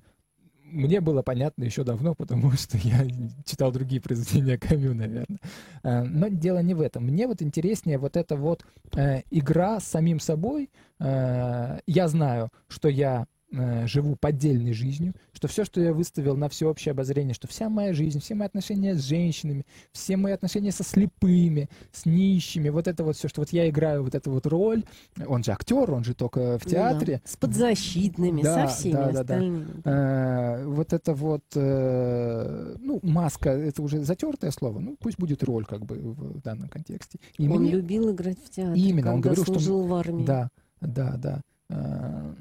[0.71, 3.05] мне было понятно еще давно, потому что я
[3.45, 5.39] читал другие произведения Камю, наверное.
[5.83, 7.05] Э, Но дело не в этом.
[7.05, 10.69] Мне вот интереснее вот эта вот э, игра с самим собой.
[10.99, 16.91] Э, Я знаю, что я живу поддельной жизнью, что все, что я выставил на всеобщее
[16.91, 21.67] обозрение, что вся моя жизнь, все мои отношения с женщинами, все мои отношения со слепыми,
[21.91, 24.83] с нищими, вот это вот все, что вот я играю вот эту вот роль,
[25.25, 26.91] он же актер, он же только в Ну да.
[26.93, 29.19] театре, С подзащитными, Да, со всеми да, да, да.
[29.21, 29.67] остальными.
[29.83, 35.65] Э, вот это вот, э, ну, маска, это уже затертое слово, ну, пусть будет роль,
[35.65, 37.19] как бы, в данном контексте.
[37.37, 40.25] И Он мне- любил играть в театре, Именно, он когда говорил, что- служил в армии.
[40.25, 40.49] Да,
[40.81, 41.41] да, да.
[41.69, 42.33] Э, э,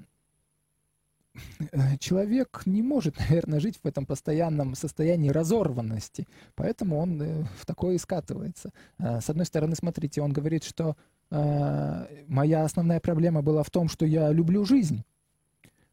[2.01, 7.95] человек не может, наверное, жить в этом постоянном состоянии разорванности, поэтому он э, в такое
[7.95, 8.71] и скатывается.
[8.99, 10.97] Э, с одной стороны, смотрите, он говорит, что
[11.31, 15.05] моя основная проблема была в том, что я люблю жизнь,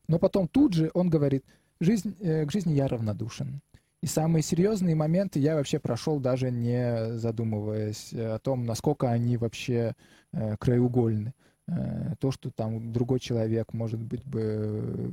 [0.08, 1.44] но потом тут же он говорит,
[1.82, 3.60] жизнь, к жизни я равнодушен.
[4.02, 9.94] И самые серьезные моменты я вообще прошел, даже не задумываясь о том, насколько они вообще
[10.32, 11.34] краеугольны.
[11.68, 15.12] Э, то, что там другой человек, может быть, бы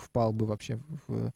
[0.00, 1.32] впал бы вообще в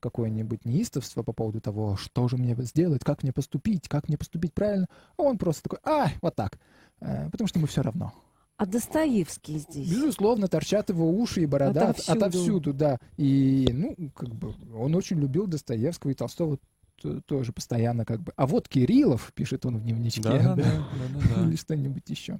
[0.00, 4.52] какое-нибудь неистовство по поводу того, что же мне сделать, как мне поступить, как мне поступить
[4.52, 6.58] правильно, а он просто такой, а, вот так,
[7.00, 8.12] э, потому что мы все равно.
[8.56, 9.90] А Достоевский здесь?
[9.90, 12.98] Безусловно, торчат его уши и борода отовсюду, отовсюду да.
[13.16, 16.58] И, ну, как бы, он очень любил Достоевского и Толстого
[17.26, 18.32] тоже постоянно как бы.
[18.36, 21.42] А вот Кириллов, пишет он в дневничке, да, да, да, да, да.
[21.48, 22.38] или что-нибудь еще.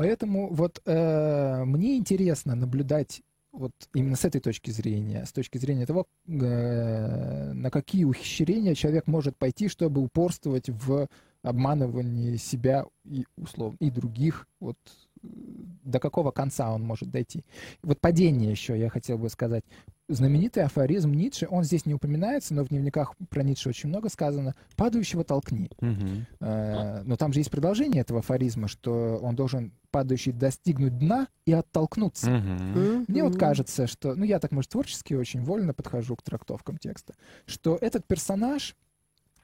[0.00, 3.20] Поэтому вот э, мне интересно наблюдать
[3.52, 9.06] вот именно с этой точки зрения, с точки зрения того, э, на какие ухищрения человек
[9.06, 11.06] может пойти, чтобы упорствовать в
[11.42, 14.78] обманывании себя и условно и других, вот
[15.20, 17.44] до какого конца он может дойти.
[17.82, 19.64] Вот падение еще я хотел бы сказать.
[20.12, 24.56] Знаменитый афоризм Ницше, он здесь не упоминается, но в дневниках про Ницше очень много сказано,
[24.76, 25.70] «падающего толкни».
[25.80, 26.08] Угу.
[26.40, 31.52] Э, но там же есть продолжение этого афоризма, что он должен, падающий, достигнуть дна и
[31.52, 32.30] оттолкнуться.
[32.30, 33.04] Угу.
[33.06, 37.14] Мне вот кажется, что, ну я так, может, творчески очень вольно подхожу к трактовкам текста,
[37.46, 38.74] что этот персонаж,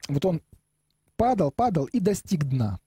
[0.08, 0.42] вот он
[1.16, 2.80] падал, падал и достиг дна.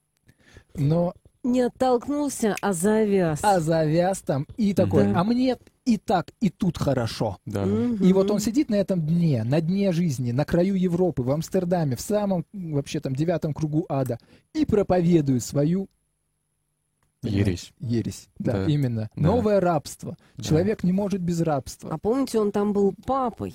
[0.74, 3.40] Но не оттолкнулся, а завяз.
[3.42, 5.20] А завяз там и такой, да.
[5.20, 7.38] а мне и так, и тут хорошо.
[7.46, 7.64] Да.
[7.64, 8.04] Угу.
[8.04, 11.96] И вот он сидит на этом дне, на дне жизни, на краю Европы, в Амстердаме,
[11.96, 14.18] в самом вообще там девятом кругу ада,
[14.54, 15.88] и проповедует свою
[17.22, 17.72] Ересь.
[17.80, 18.66] Ересь, да, да.
[18.66, 19.10] именно.
[19.14, 19.22] Да.
[19.22, 20.16] Новое рабство.
[20.36, 20.42] Да.
[20.42, 21.90] Человек не может без рабства.
[21.92, 23.54] А помните, он там был папой?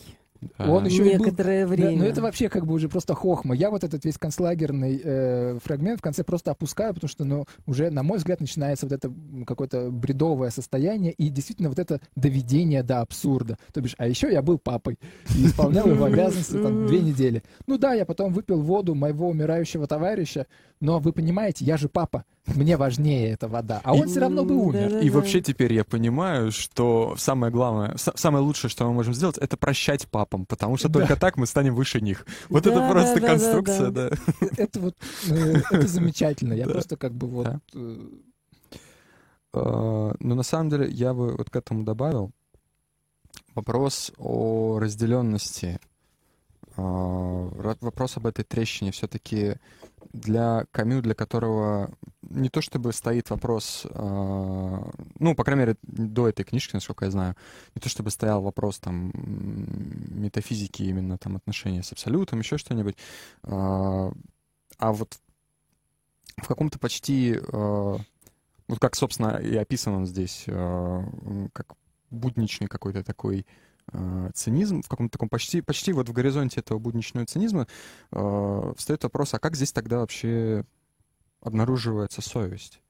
[0.58, 1.76] Он еще некоторое был...
[1.76, 1.98] время.
[1.98, 3.56] Да, но это вообще как бы уже просто хохма.
[3.56, 7.90] Я вот этот весь концлагерный э, фрагмент в конце просто опускаю, потому что, ну, уже,
[7.90, 9.14] на мой взгляд, начинается вот это
[9.46, 13.58] какое-то бредовое состояние и действительно вот это доведение до абсурда.
[13.74, 14.98] То бишь, а еще я был папой
[15.36, 17.44] и исполнял его обязанности там две недели.
[17.68, 20.48] Ну да, я потом выпил воду моего умирающего товарища,
[20.80, 24.46] но вы понимаете, я же папа мне важнее эта вода, а он и, все равно
[24.46, 25.00] бы умер.
[25.00, 29.58] И вообще теперь я понимаю, что самое главное, самое лучшее, что мы можем сделать, это
[29.58, 32.26] прощать папам, потому что только так мы станем выше них.
[32.50, 34.10] Вот да, это просто да, конструкция, да.
[34.10, 34.48] да.
[34.58, 34.96] Это вот,
[35.30, 36.54] э, это замечательно.
[36.54, 37.48] Я просто как бы вот...
[37.74, 37.98] Э,
[39.54, 42.32] а, Но на самом деле я бы вот к этому добавил
[43.56, 45.80] вопрос о разделенности
[46.78, 49.56] вопрос об этой трещине все-таки
[50.12, 51.92] для Камю, для которого
[52.36, 57.12] не то чтобы стоит вопрос, а, ну, по крайней мере, до этой книжки, насколько я
[57.12, 57.36] знаю,
[57.74, 62.98] не то чтобы стоял вопрос там метафизики, именно там отношения с абсолютом, еще что-нибудь,
[63.44, 64.12] а,
[64.78, 65.18] а вот
[66.38, 70.44] в каком-то почти, вот как, собственно, и описан он здесь,
[71.54, 71.76] как
[72.10, 73.46] будничный какой-то такой
[74.34, 77.68] цинизм, в каком-то таком почти, почти вот в горизонте этого будничного цинизма
[78.12, 80.66] э, встает вопрос, а как здесь тогда вообще
[81.42, 82.82] обнаруживается совесть?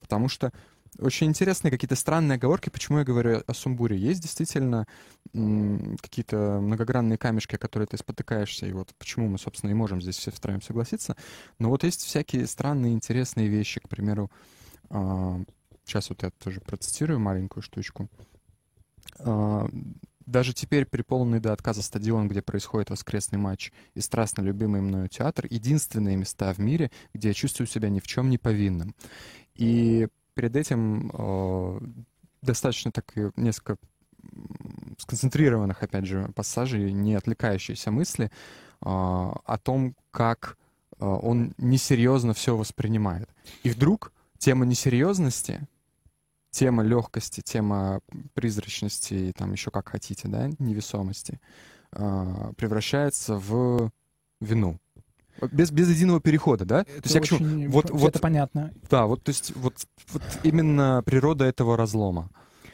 [0.00, 0.52] Потому что
[0.98, 3.96] очень интересные какие-то странные оговорки, почему я говорю о сумбуре.
[3.96, 4.86] Есть действительно
[5.32, 10.30] какие-то многогранные камешки, которые ты спотыкаешься, и вот почему мы, собственно, и можем здесь все
[10.30, 11.16] втроем согласиться.
[11.58, 14.30] Но вот есть всякие странные, интересные вещи, к примеру,
[14.90, 15.44] э,
[15.84, 18.08] сейчас вот я тоже процитирую маленькую штучку.
[20.22, 25.08] Э, даже теперь переполненный до отказа стадион, где происходит воскресный матч, и страстно любимый мною
[25.08, 28.94] театр— единственные места в мире, где я чувствую себя ни в чем не повинным.
[29.54, 31.80] И перед этим э,
[32.42, 33.76] достаточно так несколько
[34.98, 38.30] сконцентрированных, опять же, пассажей, не отвлекающиеся мысли э,
[38.80, 40.56] о том, как
[40.98, 43.28] э, он несерьезно все воспринимает.
[43.62, 45.68] И вдруг тема несерьезности
[46.52, 48.00] тема легкости, тема
[48.34, 51.40] призрачности и там еще как хотите, да, невесомости,
[51.92, 53.90] э, превращается в
[54.40, 54.78] вину.
[55.50, 56.80] Без, без единого перехода, да?
[56.82, 58.72] Это то есть, очень, я вот, вот, это понятно.
[58.88, 59.74] Да, вот, то есть, вот,
[60.12, 62.28] вот именно природа этого разлома.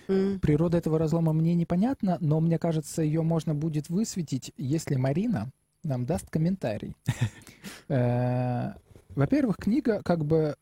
[0.06, 5.50] Природа этого разлома мне непонятна, но мне кажется, ее можно будет высветить, если Марина
[5.84, 6.94] нам даст комментарий.
[7.90, 8.74] Э,
[9.14, 10.56] во-первых, книга как бы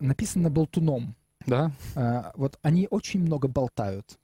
[0.00, 1.14] написана болтуном.
[1.46, 1.72] Да.
[1.94, 4.18] А, вот они очень много болтают.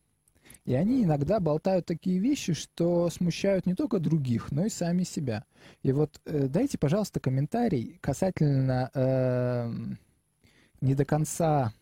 [0.65, 5.45] И они иногда болтают такие вещи, что смущают не только других, но и сами себя.
[5.83, 9.73] И вот э, дайте, пожалуйста, комментарий касательно э,
[10.81, 11.73] не до конца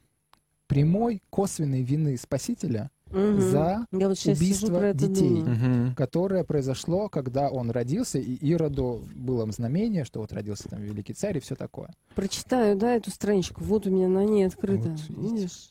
[0.66, 3.40] прямой, косвенной вины Спасителя угу.
[3.40, 5.94] за Я вот убийство детей, угу.
[5.96, 11.38] которое произошло, когда он родился, и Ироду было знамение, что вот родился там великий царь
[11.38, 11.90] и все такое.
[12.14, 13.62] Прочитаю, да, эту страничку.
[13.62, 14.96] Вот у меня на ней открыто.
[15.08, 15.70] Вот, Видишь?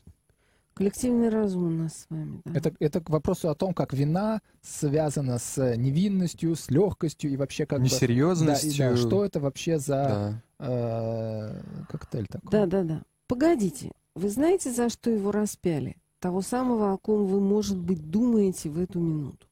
[0.74, 2.40] Коллективный разум у нас с вами.
[2.44, 2.58] Да.
[2.58, 7.64] Это, это к вопросу о том, как вина связана с невинностью, с легкостью и вообще
[7.64, 8.70] как Несерьезностью.
[8.70, 8.78] бы...
[8.78, 10.66] Да, да, что это вообще за да.
[10.66, 12.50] э, коктейль такой?
[12.50, 13.02] Да, да, да.
[13.28, 15.96] Погодите, вы знаете, за что его распяли?
[16.24, 19.46] Того самого, о ком вы, может быть, думаете в эту минуту.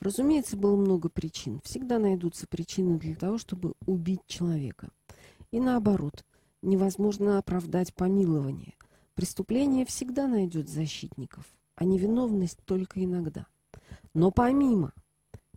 [0.00, 1.60] Разумеется, было много причин.
[1.62, 4.88] Всегда найдутся причины для того, чтобы убить человека.
[5.50, 6.24] И наоборот,
[6.62, 8.72] невозможно оправдать помилование.
[9.14, 11.44] Преступление всегда найдет защитников,
[11.74, 13.46] а невиновность только иногда.
[14.14, 14.94] Но помимо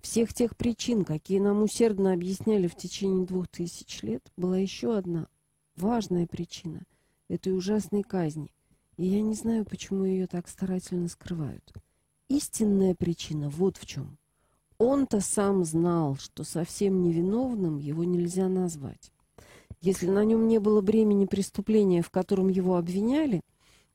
[0.01, 5.29] всех тех причин, какие нам усердно объясняли в течение двух тысяч лет, была еще одна
[5.77, 6.83] важная причина
[7.29, 8.51] этой ужасной казни.
[8.97, 11.73] И я не знаю, почему ее так старательно скрывают.
[12.29, 14.17] Истинная причина вот в чем.
[14.77, 19.11] Он-то сам знал, что совсем невиновным его нельзя назвать.
[19.81, 23.41] Если на нем не было бремени преступления, в котором его обвиняли,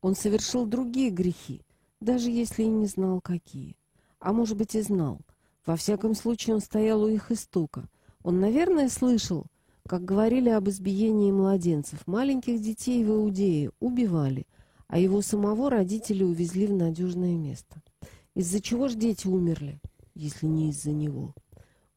[0.01, 1.63] он совершил другие грехи,
[2.01, 3.77] даже если и не знал, какие.
[4.21, 5.21] А может быть, и знал.
[5.65, 7.89] Во всяком случае, он стоял у их истока.
[8.23, 9.47] Он, наверное, слышал,
[9.89, 12.07] как говорили об избиении младенцев.
[12.07, 14.47] Маленьких детей в Иудее убивали,
[14.89, 17.83] а его самого родители увезли в надежное место.
[18.35, 19.81] Из-за чего же дети умерли,
[20.15, 21.35] если не из-за него?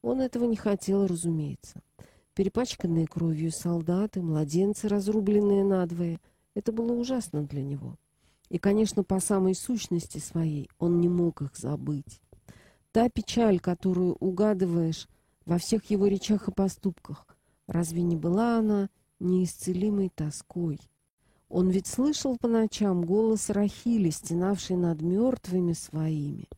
[0.02, 1.80] Он этого не хотел, разумеется.
[2.34, 6.20] Перепачканные кровью солдаты, младенцы, разрубленные надвое—
[6.54, 7.96] это было ужасно для него.
[8.48, 12.20] И, конечно, по самой сущности своей он не мог их забыть.
[12.90, 15.08] Та печаль, которую угадываешь
[15.46, 17.26] во всех его речах и поступках,
[17.66, 18.90] разве не была она
[19.20, 20.78] неисцелимой тоской?
[21.52, 26.48] Он ведь слышал по ночам голос Рахили, стенавший над мертвыми своими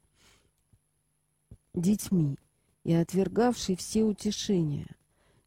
[1.74, 2.38] детьми
[2.84, 4.86] и отвергавший все утешения.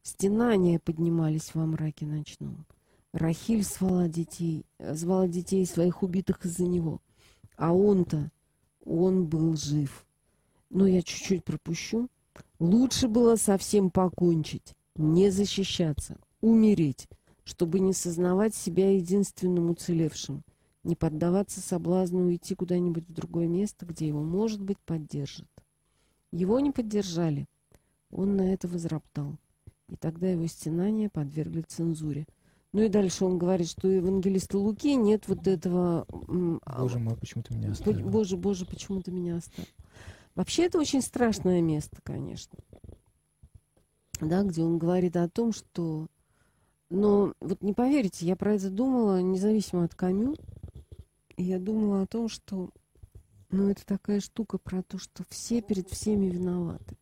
[0.02, 2.66] Стенания поднимались во мраке ночном.
[3.14, 7.00] Рахиль звала детей, звала детей своих убитых из-за него.
[7.56, 8.30] А он-то,
[8.84, 10.06] он был жив.
[10.70, 12.10] Но я чуть-чуть пропущу.
[12.60, 17.08] Лучше было совсем покончить, не защищаться, умереть,
[17.48, 20.44] чтобы не сознавать себя единственным уцелевшим,
[20.84, 25.48] не поддаваться соблазну уйти куда-нибудь в другое место, где его, может быть, поддержат.
[26.32, 27.48] Его не поддержали.
[28.12, 29.38] Он на это возроптал.
[29.88, 32.28] И тогда его стенания подвергли цензуре–
[32.74, 36.06] ну и дальше он говорит, что у евангелиста Луки нет вот этого...
[36.64, 38.08] А, боже мой, почему ты меня оставил?
[38.08, 39.70] Боже, боже, почему ты меня оставил?
[40.36, 42.60] Вообще это очень страшное место, конечно.
[44.20, 46.08] Да, где он говорит о том, что...
[46.90, 50.36] Но вот не поверите, я про это думала, независимо от Камю.
[51.36, 52.70] Я думала о том, что...
[53.50, 56.98] Ну, это такая штука про то, что все перед всеми виноваты.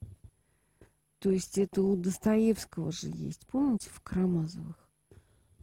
[1.20, 4.86] То есть это у Достоевского же есть, помните, в Карамазовых?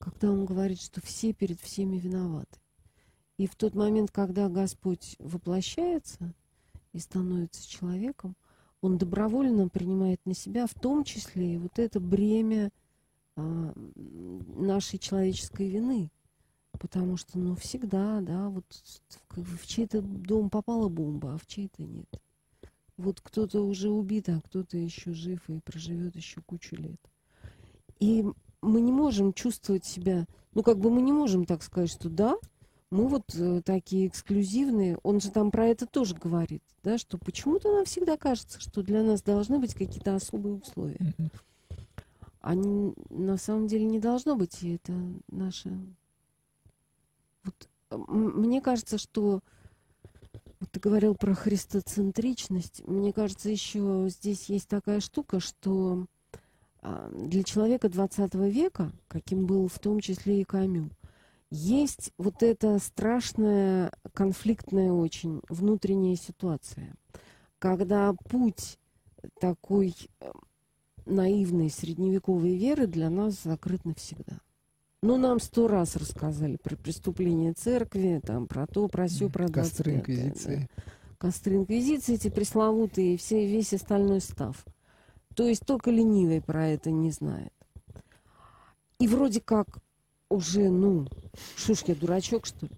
[0.02, 2.58] когда он говорит, что все перед всеми виноваты.
[3.38, 6.34] И в тот момент, когда Господь воплощается
[6.92, 8.36] и становится человеком,
[8.80, 12.72] он добровольно принимает на себя, в том числе и вот это бремя
[13.36, 16.10] нашей человеческой вины.
[16.78, 18.64] Потому что, ну, всегда, да, вот
[19.30, 22.08] в чей-то дом попала бомба, а в чей-то нет.
[22.96, 27.00] Вот кто-то уже убит, а кто-то еще жив и проживет еще кучу лет.
[28.00, 28.24] И
[28.62, 32.36] мы не можем чувствовать себя, ну как бы мы не можем так сказать, что да,
[32.90, 34.98] мы вот э, такие эксклюзивные.
[35.02, 39.02] Он же там про это тоже говорит, да, что почему-то нам всегда кажется, что для
[39.02, 41.14] нас должны быть какие-то особые условия.
[42.42, 44.92] Они на самом деле не должно быть, и это
[45.28, 45.78] наше...
[47.44, 47.68] Вот,
[48.08, 49.40] мне кажется, что
[50.60, 52.86] вот ты говорил про христоцентричность.
[52.86, 56.06] Мне кажется, еще здесь есть такая штука, что
[56.80, 60.90] а, для человека 20 века, каким был в том числе и Камю,
[61.50, 66.94] есть вот эта страшная, конфликтная очень внутренняя ситуация,
[67.58, 68.78] когда путь
[69.38, 70.32] такой э,
[71.06, 74.40] наивной средневековой веры для нас закрыт навсегда.
[75.02, 79.94] Ну, нам сто раз рассказали про преступления церкви, там, про то, про все, про Костры
[79.94, 80.68] инквизиции.
[80.76, 80.82] Да.
[81.18, 84.64] Костры инквизиции, эти пресловутые, все, весь остальной став.
[85.34, 87.52] То есть только ленивый про это не знает.
[88.98, 89.66] И вроде как
[90.28, 91.08] уже, ну,
[91.86, 92.76] я дурачок, что ли?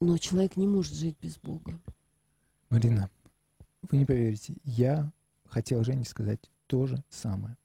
[0.00, 1.80] Но человек не может жить без Бога.
[2.68, 3.08] Марина,
[3.90, 5.10] вы не поверите, я
[5.46, 7.56] хотел Жене сказать то же самое.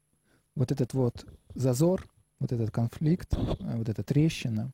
[0.53, 2.07] Вот этот вот зазор,
[2.39, 4.71] вот этот конфликт, вот эта трещина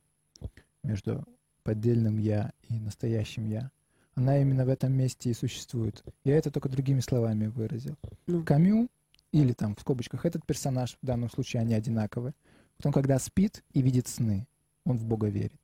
[0.84, 1.24] между
[1.64, 3.72] поддельным «я» и настоящим «я»,
[4.14, 6.04] она именно в этом месте и существует.
[6.26, 7.96] Я это только другими словами выразил.
[8.28, 8.44] Ну.
[8.44, 8.90] Камю,
[9.32, 12.34] или там в скобочках этот персонаж, в данном случае они одинаковые,
[12.78, 14.50] вот он когда спит и видит сны,
[14.84, 15.62] он в Бога верит.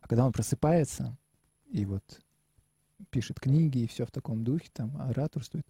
[0.00, 1.14] А когда он просыпается
[1.70, 2.22] и вот
[3.10, 5.66] пишет книги и все в таком духе, там ораторствует,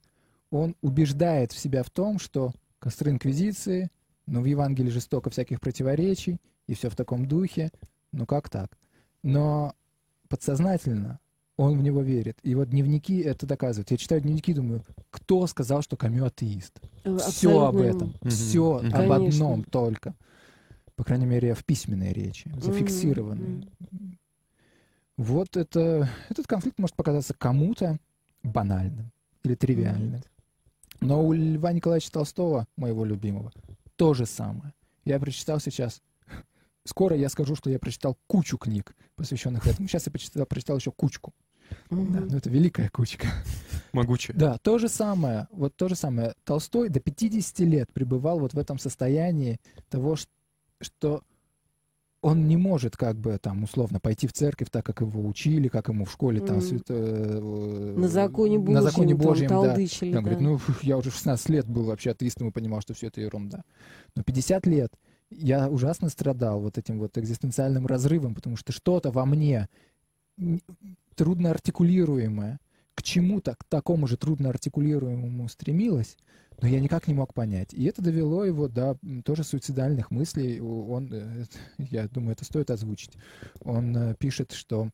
[0.50, 3.90] он убеждает в себя в том, что костры инквизиции,
[4.26, 7.70] ну, в Евангелии жестоко всяких противоречий, и все в таком духе,
[8.12, 8.76] ну как так?
[9.22, 9.74] Но
[10.28, 11.18] подсознательно
[11.56, 12.38] он в него верит.
[12.42, 13.90] И вот дневники это доказывают.
[13.90, 16.80] Я читаю дневники, думаю, кто сказал, что Камю атеист?
[17.02, 17.30] Абсолютно.
[17.32, 18.14] Все об этом.
[18.20, 18.30] Мгм.
[18.30, 18.86] Все Мгм.
[18.86, 19.16] об Конечно.
[19.16, 20.14] одном только.
[20.94, 23.68] По крайней мере, в письменной речи, зафиксированной.
[25.16, 27.98] Вот это, этот конфликт может показаться кому-то
[28.44, 29.10] банальным
[29.42, 30.20] или тривиальным.
[31.00, 33.52] Но у Льва Николаевича Толстого, моего любимого,
[33.96, 34.72] то же самое.
[35.04, 36.02] Я прочитал сейчас,
[36.84, 39.88] скоро я скажу, что я прочитал кучу книг, посвященных этому.
[39.88, 41.32] Сейчас я прочитал, прочитал еще кучку.
[41.90, 42.12] Мгм.
[42.12, 43.28] Да, ну это великая кучка.
[43.92, 44.36] Могучая.
[44.36, 46.34] Да, то же самое, вот то же самое.
[46.44, 50.26] Толстой до 50 лет пребывал вот в этом состоянии того, ш-
[50.80, 51.22] что
[52.20, 55.88] он не может как бы там условно пойти в церковь так, как его учили, как
[55.88, 56.66] ему в школе там Мгм.
[56.66, 59.54] свято- э, На законе Божьем, на законе там Божьем, да.
[59.62, 60.44] толдычили, Он говорит, да.
[60.44, 63.62] ну, я уже в 16 лет был вообще атеистом и понимал, что все это ерунда.
[64.16, 64.92] Но 50 лет
[65.30, 69.68] я ужасно страдал вот этим вот экзистенциальным разрывом, потому что что-то во мне
[71.14, 72.58] трудно артикулируемое
[72.98, 76.16] к чему-то, к такому же трудно артикулируемому стремилось,
[76.60, 77.72] но я никак не мог понять.
[77.72, 80.60] И это довело его до тоже суицидальных мыслей.
[80.60, 81.44] Он, э,
[81.78, 83.12] я думаю, это стоит озвучить.
[83.60, 84.90] Он э, пишет, что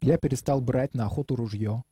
[0.00, 1.82] я перестал брать на охоту ружье,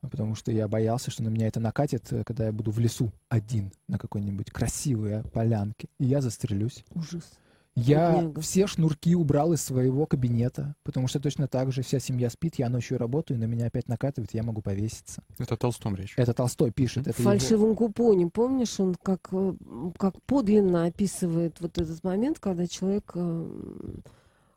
[0.00, 3.10] потому что я боялся, что на меня это накатит, э, когда я буду в лесу
[3.28, 6.84] один на какой-нибудь красивой полянке, и я застрелюсь.
[6.94, 7.32] Ужас.
[7.74, 12.56] Я все шнурки убрал из своего кабинета, потому что точно так же вся семья спит,
[12.56, 15.22] я ночью работаю, на меня опять накатывает, я могу повеситься.
[15.38, 16.12] Это Толстом речь.
[16.16, 17.06] Это Толстой пишет.
[17.06, 19.54] Это В его- фальшивом купоне, помнишь, он как, э,
[19.96, 23.48] как подлинно описывает вот этот момент, когда человек э,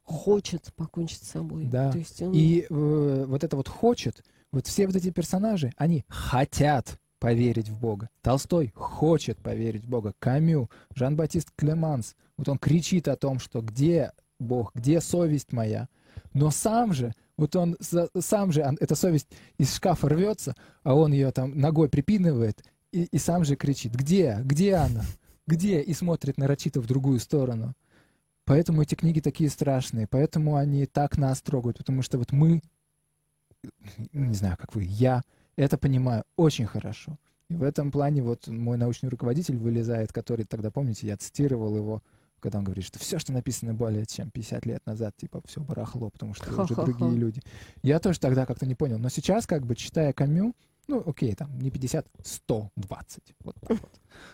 [0.04, 1.66] хочет покончить с собой.
[1.66, 1.92] Да.
[1.92, 2.34] То есть он...
[2.34, 7.80] И э, вот это вот хочет, вот все вот эти персонажи, они хотят поверить в
[7.80, 8.08] Бога.
[8.22, 10.14] Толстой хочет поверить в Бога.
[10.20, 15.90] Камю, Жан-Батист Клеманс, вот он кричит о том, что где Бог, где совесть моя.
[16.34, 17.78] Но сам же, вот он
[18.20, 20.54] сам же, эта совесть из шкафа рвется,
[20.84, 25.04] а он ее там ногой припинывает и, и сам же кричит, где, где она,
[25.48, 27.74] где, и смотрит нарочито в другую сторону.
[28.46, 32.62] Поэтому эти книги такие страшные, поэтому они так нас трогают, потому что вот мы,
[34.14, 35.24] не знаю, как вы, я
[35.58, 37.18] это понимаю очень хорошо.
[37.50, 42.02] И в этом плане вот мой научный руководитель вылезает, который тогда, помните, я цитировал его,
[42.40, 46.10] когда он говорит, что все, что написано более чем 50 лет назад, типа, все барахло,
[46.10, 46.84] потому что уже Ха-ха-ха.
[46.86, 47.42] другие люди.
[47.84, 48.98] Я тоже тогда как-то не понял.
[48.98, 50.56] Но сейчас, как бы, читая Камю,
[50.88, 53.24] ну, окей, там, не 50, 120.
[53.44, 53.90] Вот так вот.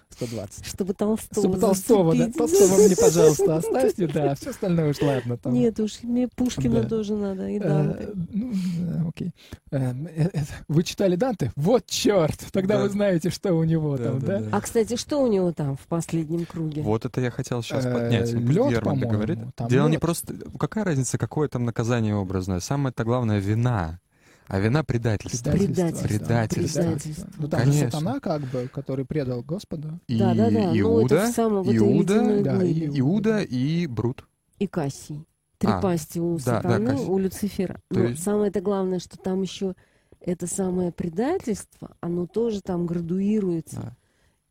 [0.09, 0.65] 120.
[0.65, 2.31] Чтобы Толстого Чтобы Толстого, да.
[2.31, 5.37] Толстого мне, пожалуйста, оставьте, да, все остальное уж ладно.
[5.37, 5.53] Там.
[5.53, 6.89] Нет уж, мне Пушкина Да.
[6.89, 8.09] тоже надо, и Э, Данте.
[8.13, 9.31] ну, да, окей.
[9.71, 11.51] Э, э, э, Вы читали Данте?
[11.55, 12.37] Вот черт!
[12.51, 12.83] Тогда Да.
[12.83, 14.39] вы знаете, что у него Да, там, да, да?
[14.39, 14.57] да.
[14.57, 16.81] А, кстати, что у него там в последнем круге?
[16.83, 18.31] Вот это я хотел сейчас поднять.
[18.33, 20.01] Герман по-моему, Дело не лёд.
[20.01, 20.35] просто...
[20.59, 22.59] Какая разница, какое там наказание образное?
[22.59, 23.99] Самое-то главное— вина.
[24.47, 25.51] А вина— предательство.
[25.51, 26.07] Предательство.
[26.07, 26.81] Предательство.
[26.81, 27.29] Предательство.
[27.37, 27.91] Ну, там же Конечно.
[27.91, 29.99] сатана, как бы, который предал Господа.
[30.07, 30.51] И Да, да, да.
[30.51, 34.27] Ну, это Иуда, вот Иуда, да, и- Иуда и Брут.
[34.59, 35.25] и Кассий.
[35.57, 37.05] Три А, пасти у да, да, сатаны, Кассий.
[37.05, 37.79] у Люцифера.
[37.89, 39.75] То Но есть- самое-то главное, что там еще
[40.19, 43.75] это самое предательство, оно тоже там градуируется.
[43.79, 43.97] Да.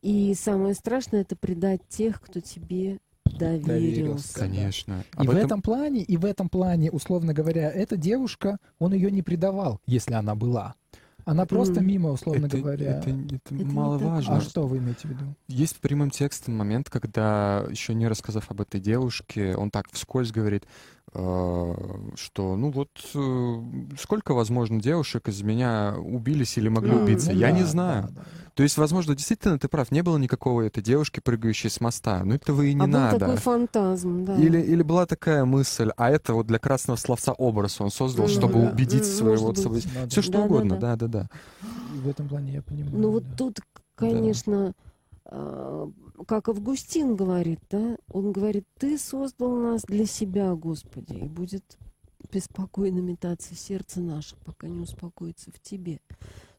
[0.03, 4.35] И самое страшное это предать тех, кто тебе доверился.
[4.35, 5.05] Конечно.
[5.15, 8.93] И Об в этом- этом плане, и в этом плане, условно говоря, эта девушка, он
[8.95, 10.75] ее не предавал, если она была.
[11.27, 12.99] Она просто мимо, условно это, говоря.
[12.99, 14.39] это, это не маловажно.
[14.39, 15.25] А что вы имеете в виду?
[15.49, 20.65] Есть прямым текстом момент, когда, еще не рассказав об этой девушке, он так вскользь говорит,
[21.13, 23.63] что, ну вот, э,
[23.99, 27.67] сколько, возможно, девушек из меня убились или могли Ну, убиться, Ну я да, не да,
[27.67, 28.09] знаю.
[28.13, 28.23] да.
[28.55, 32.35] То есть, возможно, действительно, ты прав, не было никакого этой девушки, прыгающей с моста, но
[32.35, 33.13] этого и не а надо.
[33.13, 34.37] был такой фантазм, да.
[34.37, 38.31] Или, или была такая мысль, а это вот для красного словца образ он создал, Ну,
[38.33, 38.71] чтобы да.
[38.71, 40.23] убедить М, своего собой- Ну, Все да.
[40.23, 40.45] что Да-да-да.
[40.47, 41.29] угодно, да-да-да.
[41.95, 42.97] И в этом плане я понимаю.
[42.99, 43.37] Ну вот да.
[43.37, 43.61] тут,
[43.95, 44.75] конечно,
[45.25, 45.89] а,
[46.27, 51.79] как Августин говорит, да, он говорит, ты создал нас для себя, Господи, и будет
[52.33, 56.01] беспокойно метаться сердце наше, пока не успокоится в тебе.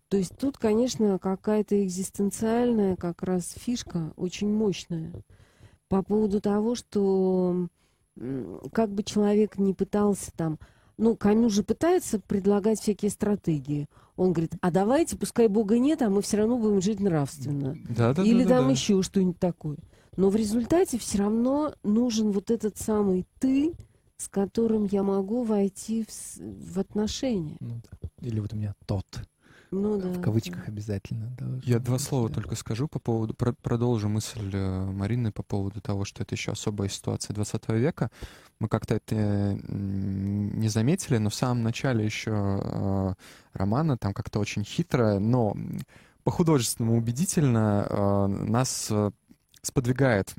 [0.10, 5.14] То есть тут, конечно, какая-то экзистенциальная как раз фишка очень мощная
[5.88, 7.68] по поводу того, что
[8.74, 10.60] как бы человек не пытался там
[11.02, 13.88] ну, Камю же пытается предлагать всякие стратегии.
[14.22, 17.76] Он говорит, а давайте, пускай Бога нет, а мы все равно будем жить нравственно.
[17.90, 18.72] Да, да, Или да, да, там да.
[18.74, 19.78] еще что-нибудь такое.
[20.16, 23.74] Но в результате все равно нужен вот этот самый ты,
[24.18, 27.58] с которым я могу войти в, в отношения.
[27.60, 27.82] Ну.
[28.20, 29.08] Или вот у меня тот.
[29.72, 30.10] Ну да.
[30.10, 31.28] в кавычках обязательно.
[31.40, 32.36] должен Я два слова да.
[32.36, 36.52] только скажу по поводу, про- продолжу мысль э, Марины по поводу того, что это еще
[36.52, 38.12] особая ситуация 20 века.
[38.60, 43.14] Мы как-то это м, не заметили, но в самом начале еще э,
[43.54, 45.56] романа там как-то очень хитро, но
[46.26, 49.12] по-художественному убедительно э, нас э,
[49.62, 50.34] сподвигает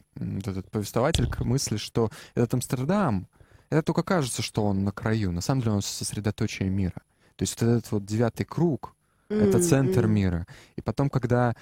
[0.45, 3.27] этот повествователь к мысли, что этот Амстердам,
[3.71, 5.33] это только кажется, что он на краю.
[5.33, 7.01] На самом деле он сосредоточие мира.
[7.37, 8.95] То есть вот этот вот девятый круг,
[9.41, 10.47] это М, центр мира.
[10.77, 11.55] И потом, когда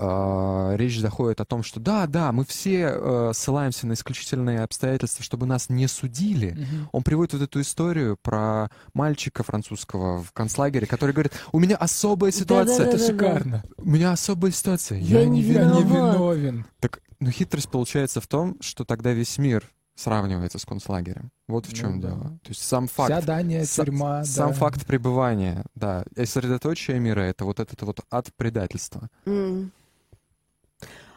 [0.00, 5.24] э, речь заходит о том, что да, да, мы все э, ссылаемся на исключительные обстоятельства,
[5.24, 6.88] чтобы нас не судили, Мгм.
[6.92, 12.30] он приводит вот эту историю про мальчика французского в концлагере, который говорит, у меня особая
[12.30, 12.86] ситуация.
[12.86, 13.64] Это шикарно.
[13.76, 15.84] у меня особая ситуация, Я не Я не виноват.
[15.84, 16.66] виновен.
[16.80, 19.68] Так, ну хитрость получается в том, что тогда весь мир
[19.98, 21.30] сравнивается с концлагерем.
[21.48, 22.08] Вот в Ну чем да.
[22.08, 22.22] дело.
[22.42, 24.24] То есть сам факт Вся Дания, Са- тюрьма.
[24.24, 24.54] Сам да.
[24.54, 26.04] факт пребывания, да.
[26.14, 29.08] И сосредоточие мира— это вот этот вот ад предательства.
[29.26, 29.72] М.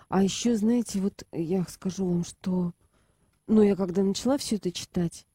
[0.10, 2.74] А еще, знаете, вот я скажу вам, что,
[3.48, 5.26] ну, я когда начала все это читать,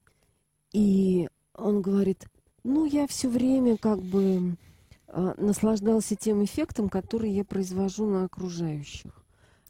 [0.72, 2.26] и он говорит,
[2.64, 4.56] ну, я все время как бы
[5.08, 9.12] а, наслаждался тем эффектом, который я произвожу на окружающих.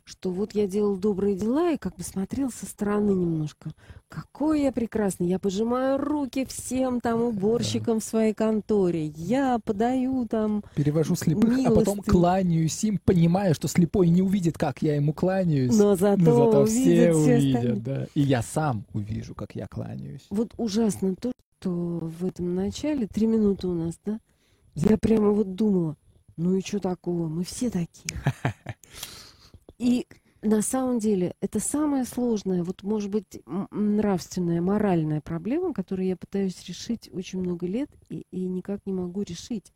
[0.08, 3.72] Что вот я делал добрые дела и как бы смотрел со стороны немножко.
[4.08, 5.26] Какой я прекрасный.
[5.26, 9.06] Я пожимаю руки всем там уборщикам в своей конторе.
[9.16, 14.80] Я подаю там Перевожу слепых, а потом кланяюсь им, понимая, что слепой не увидит, как
[14.80, 15.76] я ему кланяюсь.
[15.76, 17.80] Но зато, Но зато все все увидят, остальные.
[17.80, 18.06] да.
[18.14, 20.24] И я сам увижу, как я кланяюсь.
[20.30, 24.20] Вот ужасно то, что в этом начале, три минуты у нас, да?
[24.76, 25.96] Я прямо вот думала,
[26.36, 28.16] ну и что такого, мы все такие.
[29.78, 30.06] И
[30.42, 36.64] на самом деле это самая сложная, вот может быть нравственная, моральная проблема, которую я пытаюсь
[36.66, 39.72] решить очень много лет и, и никак не могу решить.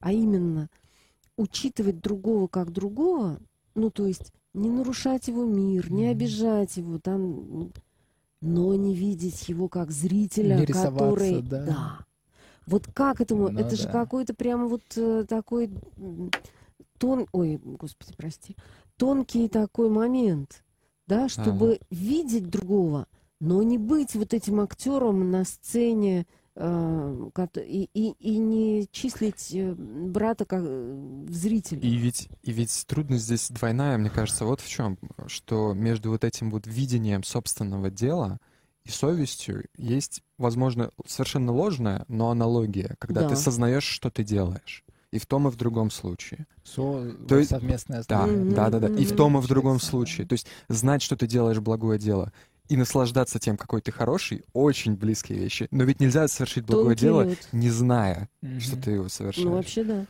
[0.00, 0.68] А именно
[1.36, 3.38] учитывать другого как другого,
[3.74, 7.72] ну то есть не нарушать его мир, не обижать его, там,
[8.40, 12.06] но не видеть его как зрителя, Не который, да.
[12.66, 13.50] Вот как этому?
[13.50, 13.92] Ну это же да.
[13.92, 15.70] какой-то прямо вот э, такой
[16.98, 18.56] тон, ой, господи, прости,
[18.96, 20.64] тонкий такой момент,
[21.06, 23.06] да, чтобы видеть другого,
[23.40, 29.74] но не быть вот этим актером на сцене э, и, и, и не числить э,
[29.74, 31.80] брата как э, зрителя.
[31.80, 36.24] И ведь, и ведь трудность здесь двойная, мне кажется, вот в чем, что между вот
[36.24, 38.38] этим вот видением собственного дела
[38.84, 43.28] и совестью есть, возможно, совершенно ложная, но аналогия, когда Да.
[43.30, 44.83] ты сознаешь, что ты делаешь.
[45.14, 46.44] И в том, и в другом случае.
[46.64, 47.14] Со...
[47.28, 48.88] То есть- совместное Да, да, да, да.
[48.88, 50.26] И в том, и в другом случае.
[50.26, 52.32] То есть знать, что ты делаешь благое дело,
[52.68, 55.68] и наслаждаться тем, какой ты хороший, очень близкие вещи.
[55.70, 57.48] Но ведь нельзя совершить благое Тонкий дело, лед.
[57.52, 58.58] не зная, Мгм.
[58.60, 59.46] что ты его совершаешь.
[59.46, 60.06] Ну, вообще, да.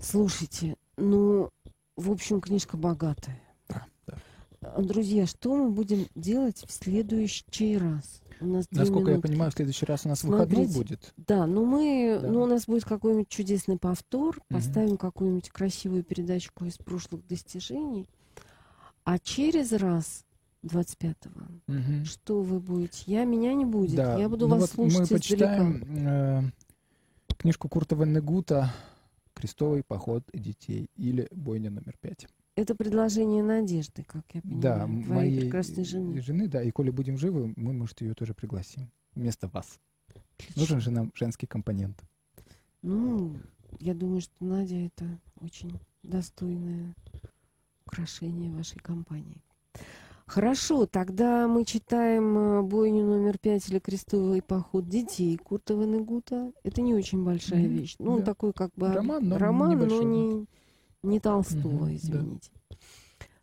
[0.00, 1.50] Слушайте, ну,
[1.96, 3.40] в общем, книжка богатая.
[3.68, 4.16] Да, да.
[4.80, 8.22] Друзья, что мы будем делать в следующий раз?
[8.40, 9.28] У нас Насколько я минутки.
[9.28, 11.14] понимаю, в следующий раз у нас выходной Смотрите, будет.
[11.16, 12.28] Да, ну мы, Да.
[12.30, 14.58] ну у нас будет какой-нибудь чудесный повтор, Мгм.
[14.60, 18.08] поставим какую-нибудь красивую передачку из прошлых достижений,
[19.04, 20.24] а через раз
[20.62, 21.40] 25-го,
[21.72, 22.04] Мгм.
[22.04, 23.02] что вы будете?
[23.06, 24.18] Я, меня не будет, Да.
[24.18, 25.18] я буду ну вас вот слушать Мы издалека.
[25.18, 26.42] почитаем э,
[27.38, 28.72] книжку Курта Веннегута
[29.34, 32.26] «Крестовый поход детей» или «Бойня номер пять».
[32.58, 36.20] Это предложение надежды, как я понимаю, Да, твоей моей прекрасной жены.
[36.20, 39.78] жены, да, и коли будем живы, мы, может, ее тоже пригласим вместо вас.
[40.36, 40.60] Отлично.
[40.60, 42.02] Нужен же нам женский компонент.
[42.82, 43.36] Ну,
[43.78, 45.04] я думаю, что Надя это
[45.40, 46.96] очень достойное
[47.86, 49.40] украшение вашей компании.
[50.26, 56.52] Хорошо, тогда мы читаем э, бойню номер пять или крестовый поход детей Курта Венегута.
[56.64, 57.94] Это не очень большая Мгм, вещь.
[58.00, 58.24] Ну, он да.
[58.26, 60.06] такой как бы Роман, но роман, но небольшой, да.
[60.06, 60.46] не,
[61.02, 61.94] не Толстого, да.
[61.94, 62.50] извините.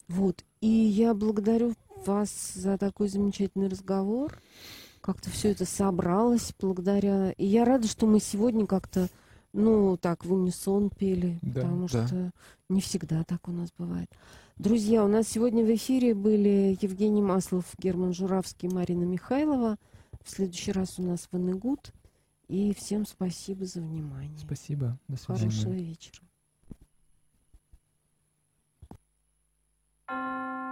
[0.07, 0.43] Вот.
[0.61, 1.73] И я благодарю
[2.05, 4.39] вас за такой замечательный разговор.
[5.01, 7.31] Как-то все это собралось благодаря...
[7.31, 9.07] И я рада, что мы сегодня как-то,
[9.53, 12.07] ну, так, в унисон пели, Да, потому да.
[12.07, 12.31] что
[12.69, 14.09] не всегда так у нас бывает.
[14.57, 19.77] Друзья, у нас сегодня в эфире были Евгений Маслов, Герман Журавский, Марина Михайлова.
[20.23, 21.91] В следующий раз у нас Ванегут.
[22.47, 24.37] И всем спасибо за внимание.
[24.39, 24.99] Спасибо.
[25.07, 25.39] До свидания.
[25.39, 26.21] Хорошего вечера.
[30.07, 30.64] Música